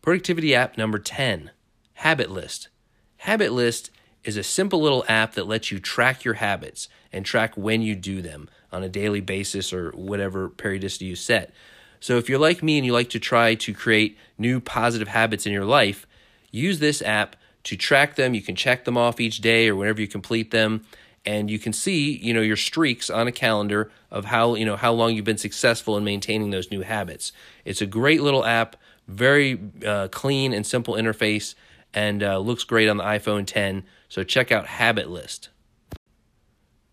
Productivity 0.02 0.54
app 0.54 0.76
number 0.76 0.98
ten, 0.98 1.50
Habit 1.94 2.30
List. 2.30 2.68
Habit 3.18 3.52
List 3.52 3.90
is 4.22 4.36
a 4.36 4.42
simple 4.42 4.80
little 4.80 5.04
app 5.08 5.34
that 5.34 5.46
lets 5.46 5.70
you 5.70 5.78
track 5.78 6.24
your 6.24 6.34
habits 6.34 6.88
and 7.12 7.24
track 7.24 7.56
when 7.56 7.82
you 7.82 7.94
do 7.94 8.20
them 8.20 8.48
on 8.72 8.82
a 8.82 8.88
daily 8.88 9.20
basis 9.20 9.72
or 9.72 9.90
whatever 9.92 10.48
periodicity 10.48 11.06
you 11.06 11.16
set. 11.16 11.52
So 12.00 12.18
if 12.18 12.28
you're 12.28 12.38
like 12.38 12.62
me 12.62 12.76
and 12.76 12.84
you 12.84 12.92
like 12.92 13.10
to 13.10 13.20
try 13.20 13.54
to 13.54 13.72
create 13.72 14.18
new 14.36 14.60
positive 14.60 15.08
habits 15.08 15.46
in 15.46 15.52
your 15.52 15.64
life, 15.64 16.06
use 16.50 16.80
this 16.80 17.00
app 17.00 17.36
to 17.64 17.76
track 17.76 18.16
them. 18.16 18.34
You 18.34 18.42
can 18.42 18.56
check 18.56 18.84
them 18.84 18.98
off 18.98 19.20
each 19.20 19.38
day 19.38 19.68
or 19.68 19.76
whenever 19.76 20.00
you 20.00 20.08
complete 20.08 20.50
them 20.50 20.84
and 21.26 21.50
you 21.50 21.58
can 21.58 21.72
see, 21.72 22.16
you 22.18 22.34
know, 22.34 22.40
your 22.40 22.56
streaks 22.56 23.08
on 23.08 23.26
a 23.26 23.32
calendar 23.32 23.90
of 24.10 24.26
how, 24.26 24.54
you 24.54 24.64
know, 24.64 24.76
how 24.76 24.92
long 24.92 25.14
you've 25.14 25.24
been 25.24 25.38
successful 25.38 25.96
in 25.96 26.04
maintaining 26.04 26.50
those 26.50 26.70
new 26.70 26.82
habits. 26.82 27.32
It's 27.64 27.80
a 27.80 27.86
great 27.86 28.22
little 28.22 28.44
app, 28.44 28.76
very 29.08 29.60
uh, 29.86 30.08
clean 30.08 30.52
and 30.52 30.66
simple 30.66 30.94
interface 30.94 31.54
and 31.94 32.22
uh, 32.22 32.38
looks 32.38 32.64
great 32.64 32.88
on 32.88 32.96
the 32.96 33.04
iPhone 33.04 33.46
10. 33.46 33.84
So 34.08 34.24
check 34.24 34.50
out 34.50 34.66
Habit 34.66 35.08
List. 35.08 35.48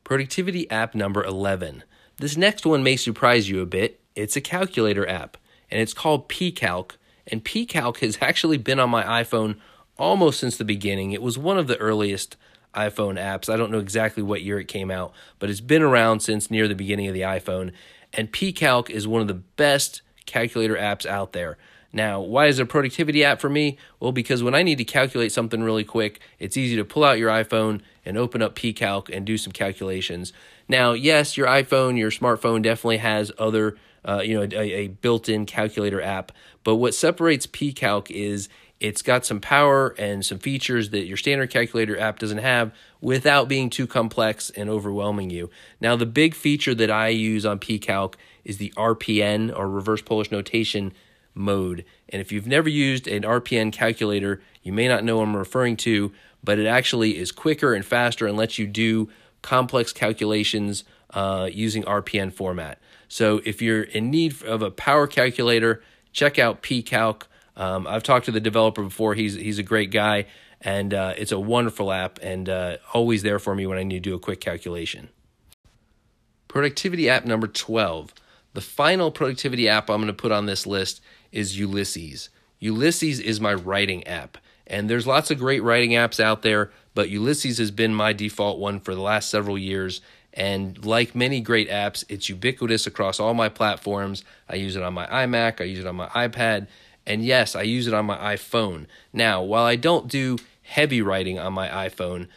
Productivity 0.04 0.70
app 0.70 0.94
number 0.94 1.24
11. 1.24 1.84
This 2.18 2.38
next 2.38 2.66
one 2.66 2.84
may 2.84 2.96
surprise 2.96 3.50
you 3.50 3.62
a 3.62 3.66
bit. 3.66 4.00
It's 4.16 4.36
a 4.36 4.42
calculator 4.42 5.08
app, 5.08 5.38
and 5.70 5.82
it's 5.82 5.94
called 5.94 6.30
pCalc. 6.30 6.92
And 7.28 7.44
pCalc 7.44 7.98
has 7.98 8.18
actually 8.22 8.58
been 8.58 8.80
on 8.80 8.90
my 8.90 9.04
iPhone 9.24 9.58
almost 9.98 10.40
since 10.40 10.58
the 10.58 10.66
beginning. 10.66 11.12
It 11.12 11.22
was 11.22 11.38
one 11.38 11.58
of 11.58 11.68
the 11.68 11.78
earliest 11.78 12.38
iPhone 12.74 13.20
apps. 13.20 13.52
I 13.52 13.58
don't 13.58 13.72
know 13.72 13.80
exactly 13.80 14.24
what 14.24 14.42
year 14.42 14.60
it 14.60 14.68
came 14.68 14.92
out, 14.92 15.14
but 15.40 15.50
it's 15.50 15.62
been 15.62 15.82
around 15.82 16.22
since 16.22 16.50
near 16.50 16.68
the 16.68 16.76
beginning 16.76 17.08
of 17.08 17.14
the 17.14 17.22
iPhone. 17.22 17.74
And 18.14 18.32
pCalc 18.32 18.90
is 18.90 19.08
one 19.08 19.22
of 19.22 19.28
the 19.28 19.34
best 19.34 20.02
calculator 20.26 20.76
apps 20.76 21.06
out 21.06 21.34
there. 21.34 21.58
Now, 21.94 22.22
why 22.22 22.48
is 22.48 22.60
it 22.60 22.64
a 22.64 22.66
productivity 22.66 23.24
app 23.24 23.42
for 23.42 23.50
me? 23.50 23.78
Well, 24.00 24.14
because 24.14 24.42
when 24.42 24.56
I 24.56 24.64
need 24.64 24.78
to 24.78 24.86
calculate 24.86 25.32
something 25.32 25.62
really 25.62 25.84
quick, 25.84 26.22
it's 26.40 26.56
easy 26.56 26.78
to 26.78 26.86
pull 26.86 27.04
out 27.04 27.20
your 27.20 27.30
iPhone 27.30 27.82
and 28.06 28.18
open 28.18 28.42
up 28.42 28.56
pCalc 28.56 29.10
and 29.14 29.26
do 29.26 29.38
some 29.38 29.52
calculations. 29.52 30.32
Now, 30.70 30.94
yes, 30.94 31.36
your 31.36 31.48
iPhone, 31.48 31.98
your 31.98 32.12
smartphone 32.12 32.62
definitely 32.62 32.98
has 32.98 33.32
other, 33.38 33.76
uh, 34.06 34.22
you 34.24 34.36
know, 34.36 34.44
a, 34.58 34.72
a 34.72 34.88
built-in 34.88 35.46
calculator 35.46 36.02
app. 36.02 36.32
But 36.64 36.76
what 36.76 36.96
separates 36.96 37.46
pCalc 37.46 38.10
is 38.10 38.48
it's 38.82 39.04
got 39.04 39.26
some 39.26 39.40
power 39.40 39.90
and 40.00 40.26
some 40.26 40.40
features 40.40 40.90
that 40.90 41.06
your 41.06 41.16
standard 41.16 41.52
calculator 41.52 41.98
app 42.00 42.18
doesn't 42.18 42.40
have 42.40 42.74
without 43.00 43.48
being 43.48 43.70
too 43.70 43.86
complex 43.86 44.50
and 44.50 44.70
overwhelming 44.70 45.30
you. 45.30 45.52
Now, 45.80 45.96
the 45.96 46.08
big 46.08 46.34
feature 46.34 46.74
that 46.74 46.90
I 46.90 47.10
use 47.10 47.46
on 47.46 47.60
pCalc 47.60 48.16
is 48.44 48.58
the 48.58 48.74
RPN 48.76 49.56
or 49.56 49.70
reverse 49.70 50.02
Polish 50.02 50.32
notation 50.32 50.94
mode. 51.36 51.86
And 52.10 52.22
if 52.22 52.32
you've 52.32 52.48
never 52.48 52.68
used 52.68 53.08
an 53.08 53.22
RPN 53.22 53.72
calculator, 53.72 54.42
you 54.64 54.74
may 54.74 54.88
not 54.88 55.04
know 55.04 55.18
what 55.18 55.28
I'm 55.28 55.38
referring 55.38 55.78
to, 55.78 56.12
but 56.44 56.58
it 56.58 56.66
actually 56.66 57.18
is 57.18 57.32
quicker 57.32 57.76
and 57.76 57.86
faster 57.86 58.26
and 58.26 58.36
lets 58.36 58.58
you 58.58 58.66
do 58.66 59.10
complex 59.44 59.94
calculations 59.94 60.84
uh, 61.12 61.48
using 61.52 61.84
RPN 61.84 62.34
format. 62.34 62.80
So 63.08 63.42
if 63.46 63.62
you're 63.62 63.84
in 63.84 64.10
need 64.10 64.42
of 64.44 64.62
a 64.62 64.72
power 64.72 65.06
calculator, 65.06 65.84
check 66.14 66.40
out 66.40 66.64
pCalc. 66.64 67.24
Um, 67.56 67.86
I've 67.88 68.04
talked 68.04 68.26
to 68.26 68.32
the 68.32 68.40
developer 68.40 68.84
before. 68.84 69.14
He's 69.14 69.36
he's 69.36 69.60
a 69.60 69.64
great 69.64 69.92
guy, 69.92 70.26
and 70.62 70.94
uh, 70.94 71.14
it's 71.18 71.32
a 71.32 71.40
wonderful 71.40 71.92
app, 71.92 72.20
and 72.22 72.48
uh, 72.48 72.78
always 72.94 73.24
there 73.24 73.40
for 73.40 73.56
me 73.56 73.66
when 73.66 73.78
I 73.78 73.84
need 73.84 74.04
to 74.04 74.10
do 74.10 74.16
a 74.16 74.20
quick 74.20 74.40
calculation. 74.40 75.10
Productivity 76.48 77.10
app 77.10 77.26
number 77.26 77.48
twelve. 77.48 78.14
The 78.54 78.62
final 78.62 79.12
productivity 79.12 79.70
app 79.70 79.90
I'm 79.90 79.98
going 79.98 80.08
to 80.08 80.14
put 80.14 80.32
on 80.32 80.46
this 80.46 80.68
list 80.68 81.02
is 81.32 81.58
Ulysses. 81.58 82.30
Ulysses 82.60 83.20
is 83.20 83.40
my 83.40 83.54
writing 83.54 84.06
app. 84.06 84.38
And 84.68 84.90
there's 84.90 85.08
lots 85.08 85.32
of 85.32 85.40
great 85.40 85.64
writing 85.64 85.92
apps 85.92 86.20
out 86.20 86.44
there, 86.44 86.72
but 86.94 87.10
Ulysses 87.10 87.58
has 87.58 87.72
been 87.72 87.94
my 87.94 88.14
default 88.14 88.60
one 88.60 88.80
for 88.80 88.96
the 88.96 89.02
last 89.02 89.30
several 89.30 89.58
years. 89.58 90.02
And 90.34 90.86
like 90.86 91.14
many 91.14 91.42
great 91.42 91.70
apps, 91.70 92.06
it's 92.08 92.30
ubiquitous 92.30 92.88
across 92.88 93.20
all 93.20 93.34
my 93.34 93.50
platforms. 93.50 94.24
I 94.48 94.56
use 94.56 94.78
it 94.78 94.84
on 94.84 94.94
my 94.94 95.06
iMac, 95.08 95.60
I 95.60 95.66
use 95.66 95.80
it 95.80 95.88
on 95.88 95.96
my 95.96 96.08
iPad, 96.10 96.68
and 97.12 97.26
yes, 97.26 97.58
I 97.58 97.64
use 97.64 97.88
it 97.88 97.94
on 97.94 98.06
my 98.06 98.36
iPhone. 98.36 98.86
Now, 99.12 99.44
while 99.44 99.66
I 99.66 99.76
don't 99.76 100.08
do 100.08 100.38
heavy 100.62 101.02
writing 101.02 101.38
on 101.38 101.52
my 101.52 101.68
iPhone, 101.68 102.30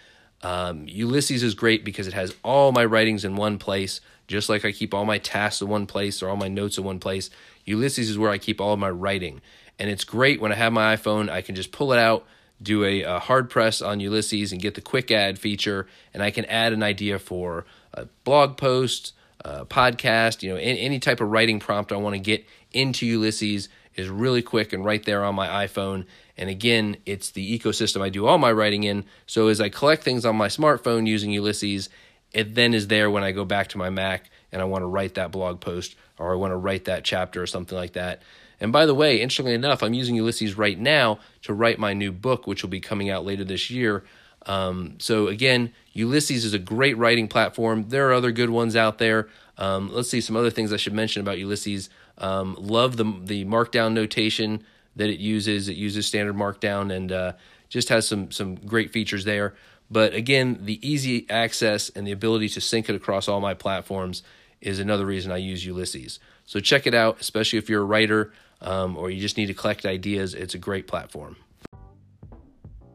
um, 0.42 0.86
Ulysses 0.88 1.44
is 1.44 1.54
great 1.54 1.84
because 1.84 2.08
it 2.08 2.12
has 2.12 2.34
all 2.42 2.72
my 2.72 2.84
writings 2.84 3.24
in 3.24 3.36
one 3.36 3.58
place, 3.58 4.00
just 4.26 4.48
like 4.48 4.64
I 4.64 4.72
keep 4.72 4.92
all 4.92 5.04
my 5.04 5.18
tasks 5.18 5.62
in 5.62 5.68
one 5.68 5.86
place 5.86 6.22
or 6.22 6.28
all 6.28 6.36
my 6.36 6.48
notes 6.48 6.76
in 6.76 6.82
one 6.82 6.98
place. 6.98 7.30
Ulysses 7.64 8.10
is 8.10 8.18
where 8.18 8.32
I 8.32 8.38
keep 8.38 8.60
all 8.60 8.72
of 8.72 8.80
my 8.80 8.90
writing. 8.90 9.40
And 9.78 9.88
it's 9.88 10.02
great 10.02 10.40
when 10.40 10.50
I 10.50 10.56
have 10.56 10.72
my 10.72 10.96
iPhone, 10.96 11.30
I 11.30 11.40
can 11.40 11.54
just 11.54 11.70
pull 11.70 11.92
it 11.92 11.98
out, 12.00 12.26
do 12.60 12.84
a, 12.84 13.02
a, 13.02 13.18
hard 13.20 13.50
press 13.50 13.80
on 13.80 14.00
Ulysses, 14.00 14.50
and 14.50 14.60
get 14.60 14.74
the 14.74 14.80
quick 14.80 15.12
add 15.12 15.38
feature. 15.38 15.86
And 16.12 16.20
I 16.20 16.32
can 16.32 16.46
add 16.46 16.72
an 16.72 16.82
idea 16.82 17.20
for 17.20 17.64
a 17.92 18.06
blog 18.24 18.56
post, 18.56 19.12
a 19.44 19.64
podcast, 19.64 20.42
you 20.42 20.50
know, 20.50 20.56
any, 20.56 20.80
any 20.80 20.98
type 20.98 21.20
of 21.20 21.28
writing 21.28 21.60
prompt 21.60 21.92
I 21.92 21.96
want 21.96 22.14
to 22.14 22.20
get 22.20 22.44
into 22.72 23.06
Ulysses 23.06 23.68
is 23.96 24.08
really 24.08 24.42
quick 24.42 24.72
and 24.72 24.84
right 24.84 25.04
there 25.04 25.24
on 25.24 25.34
my 25.34 25.66
iPhone. 25.66 26.06
And 26.36 26.50
again, 26.50 26.96
it's 27.06 27.30
the 27.30 27.58
ecosystem 27.58 28.00
I 28.00 28.08
do 28.08 28.26
all 28.26 28.38
my 28.38 28.52
writing 28.52 28.84
in. 28.84 29.04
So 29.26 29.48
as 29.48 29.60
I 29.60 29.68
collect 29.68 30.02
things 30.02 30.24
on 30.24 30.36
my 30.36 30.48
smartphone 30.48 31.06
using 31.06 31.30
Ulysses, 31.30 31.88
it 32.32 32.54
then 32.54 32.74
is 32.74 32.88
there 32.88 33.10
when 33.10 33.22
I 33.22 33.32
go 33.32 33.44
back 33.44 33.68
to 33.68 33.78
my 33.78 33.90
Mac 33.90 34.30
and 34.50 34.60
I 34.60 34.64
want 34.64 34.82
to 34.82 34.86
write 34.86 35.14
that 35.14 35.30
blog 35.30 35.60
post 35.60 35.94
or 36.18 36.32
I 36.32 36.36
want 36.36 36.52
to 36.52 36.56
write 36.56 36.86
that 36.86 37.04
chapter 37.04 37.42
or 37.42 37.46
something 37.46 37.76
like 37.76 37.92
that. 37.92 38.22
And 38.60 38.72
by 38.72 38.86
the 38.86 38.94
way, 38.94 39.20
interestingly 39.20 39.54
enough, 39.54 39.82
I'm 39.82 39.94
using 39.94 40.14
Ulysses 40.14 40.56
right 40.56 40.78
now 40.78 41.18
to 41.42 41.52
write 41.52 41.78
my 41.78 41.92
new 41.92 42.12
book, 42.12 42.46
which 42.46 42.62
will 42.62 42.70
be 42.70 42.80
coming 42.80 43.10
out 43.10 43.24
later 43.24 43.44
this 43.44 43.70
year. 43.70 44.04
Um, 44.46 44.96
so 44.98 45.28
again, 45.28 45.72
Ulysses 45.92 46.44
is 46.44 46.54
a 46.54 46.58
great 46.58 46.96
writing 46.96 47.28
platform. 47.28 47.88
There 47.88 48.08
are 48.08 48.12
other 48.12 48.32
good 48.32 48.50
ones 48.50 48.76
out 48.76 48.98
there. 48.98 49.28
Um, 49.56 49.92
let's 49.92 50.10
see 50.10 50.20
some 50.20 50.36
other 50.36 50.50
things 50.50 50.72
I 50.72 50.76
should 50.76 50.92
mention 50.92 51.20
about 51.20 51.38
Ulysses. 51.38 51.90
Um, 52.18 52.56
love 52.58 52.96
the 52.96 53.04
the 53.04 53.44
Markdown 53.44 53.92
notation 53.92 54.64
that 54.96 55.08
it 55.08 55.18
uses. 55.18 55.68
It 55.68 55.76
uses 55.76 56.06
standard 56.06 56.36
Markdown 56.36 56.92
and 56.94 57.12
uh, 57.12 57.32
just 57.68 57.88
has 57.88 58.06
some 58.06 58.30
some 58.30 58.56
great 58.56 58.92
features 58.92 59.24
there. 59.24 59.54
But 59.90 60.14
again, 60.14 60.58
the 60.62 60.86
easy 60.86 61.28
access 61.28 61.90
and 61.90 62.06
the 62.06 62.12
ability 62.12 62.48
to 62.50 62.60
sync 62.60 62.88
it 62.88 62.96
across 62.96 63.28
all 63.28 63.40
my 63.40 63.54
platforms 63.54 64.22
is 64.60 64.78
another 64.78 65.04
reason 65.04 65.30
I 65.30 65.36
use 65.36 65.64
Ulysses. 65.64 66.18
So 66.46 66.58
check 66.58 66.86
it 66.86 66.94
out, 66.94 67.20
especially 67.20 67.58
if 67.58 67.68
you're 67.68 67.82
a 67.82 67.86
writer 67.86 68.32
um, 68.60 68.96
or 68.96 69.10
you 69.10 69.20
just 69.20 69.36
need 69.36 69.46
to 69.46 69.54
collect 69.54 69.84
ideas. 69.84 70.34
It's 70.34 70.54
a 70.54 70.58
great 70.58 70.86
platform. 70.86 71.36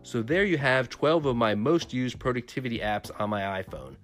So 0.02 0.24
there 0.24 0.44
you 0.44 0.58
have 0.58 0.90
12 0.90 1.28
of 1.28 1.36
my 1.36 1.54
most 1.54 1.94
used 1.94 2.18
productivity 2.18 2.80
apps 2.80 3.12
on 3.20 3.30
my 3.30 3.42
iPhone. 3.62 3.96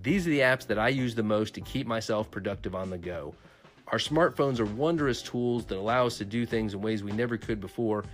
These 0.00 0.28
are 0.28 0.30
the 0.30 0.40
apps 0.40 0.64
that 0.68 0.78
I 0.78 0.88
use 0.88 1.16
the 1.16 1.24
most 1.24 1.54
to 1.54 1.60
keep 1.60 1.86
myself 1.86 2.30
productive 2.30 2.74
on 2.74 2.88
the 2.88 2.98
go. 2.98 3.34
Our 3.88 3.98
smartphones 3.98 4.60
are 4.60 4.66
wondrous 4.66 5.22
tools 5.22 5.64
that 5.66 5.78
allow 5.78 6.06
us 6.06 6.18
to 6.18 6.24
do 6.24 6.46
things 6.46 6.74
in 6.74 6.80
ways 6.80 7.02
we 7.02 7.10
never 7.10 7.36
could 7.36 7.60
before, 7.60 8.04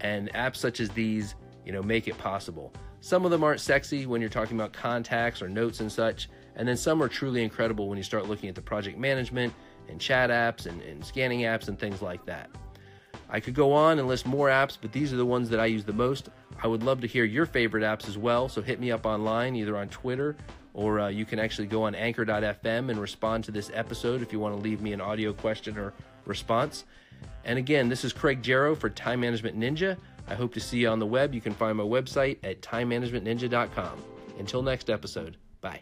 and 0.00 0.30
apps 0.34 0.56
such 0.56 0.78
as 0.78 0.90
these, 0.90 1.34
you 1.64 1.72
know, 1.72 1.82
make 1.82 2.06
it 2.06 2.18
possible. 2.18 2.70
Some 3.00 3.24
of 3.24 3.30
them 3.30 3.42
aren't 3.42 3.60
sexy 3.60 4.04
when 4.04 4.20
you're 4.20 4.28
talking 4.28 4.58
about 4.58 4.74
contacts 4.74 5.40
or 5.40 5.48
notes 5.48 5.80
and 5.80 5.90
such, 5.90 6.28
and 6.56 6.68
then 6.68 6.76
some 6.76 7.02
are 7.02 7.08
truly 7.08 7.42
incredible 7.42 7.88
when 7.88 7.96
you 7.96 8.04
start 8.04 8.28
looking 8.28 8.50
at 8.50 8.54
the 8.54 8.62
project 8.62 8.98
management 8.98 9.54
and 9.88 9.98
chat 9.98 10.28
apps 10.28 10.66
and, 10.66 10.82
and 10.82 11.02
scanning 11.02 11.40
apps 11.40 11.68
and 11.68 11.78
things 11.78 12.02
like 12.02 12.26
that. 12.26 12.50
I 13.30 13.40
could 13.40 13.54
go 13.54 13.72
on 13.72 13.98
and 13.98 14.06
list 14.06 14.26
more 14.26 14.48
apps, 14.48 14.76
but 14.78 14.92
these 14.92 15.14
are 15.14 15.16
the 15.16 15.24
ones 15.24 15.48
that 15.48 15.58
I 15.58 15.66
use 15.66 15.84
the 15.84 15.94
most. 15.94 16.28
I 16.62 16.66
would 16.66 16.82
love 16.82 17.00
to 17.00 17.06
hear 17.06 17.24
your 17.24 17.46
favorite 17.46 17.84
apps 17.84 18.06
as 18.06 18.18
well, 18.18 18.50
so 18.50 18.60
hit 18.60 18.78
me 18.78 18.92
up 18.92 19.06
online, 19.06 19.56
either 19.56 19.78
on 19.78 19.88
Twitter 19.88 20.36
or 20.74 21.00
uh, 21.00 21.08
you 21.08 21.24
can 21.24 21.38
actually 21.38 21.66
go 21.66 21.84
on 21.84 21.94
anchor.fm 21.94 22.90
and 22.90 22.98
respond 23.00 23.44
to 23.44 23.50
this 23.50 23.70
episode 23.74 24.22
if 24.22 24.32
you 24.32 24.40
want 24.40 24.56
to 24.56 24.60
leave 24.60 24.80
me 24.80 24.92
an 24.92 25.00
audio 25.00 25.32
question 25.32 25.76
or 25.78 25.92
response. 26.24 26.84
And 27.44 27.58
again, 27.58 27.88
this 27.88 28.04
is 28.04 28.12
Craig 28.12 28.42
Jarrow 28.42 28.74
for 28.74 28.88
Time 28.90 29.20
Management 29.20 29.58
Ninja. 29.58 29.96
I 30.28 30.34
hope 30.34 30.54
to 30.54 30.60
see 30.60 30.78
you 30.78 30.88
on 30.88 30.98
the 30.98 31.06
web. 31.06 31.34
You 31.34 31.40
can 31.40 31.54
find 31.54 31.76
my 31.76 31.84
website 31.84 32.38
at 32.42 32.62
timemanagementninja.com. 32.62 34.02
Until 34.38 34.62
next 34.62 34.88
episode, 34.90 35.36
bye. 35.60 35.80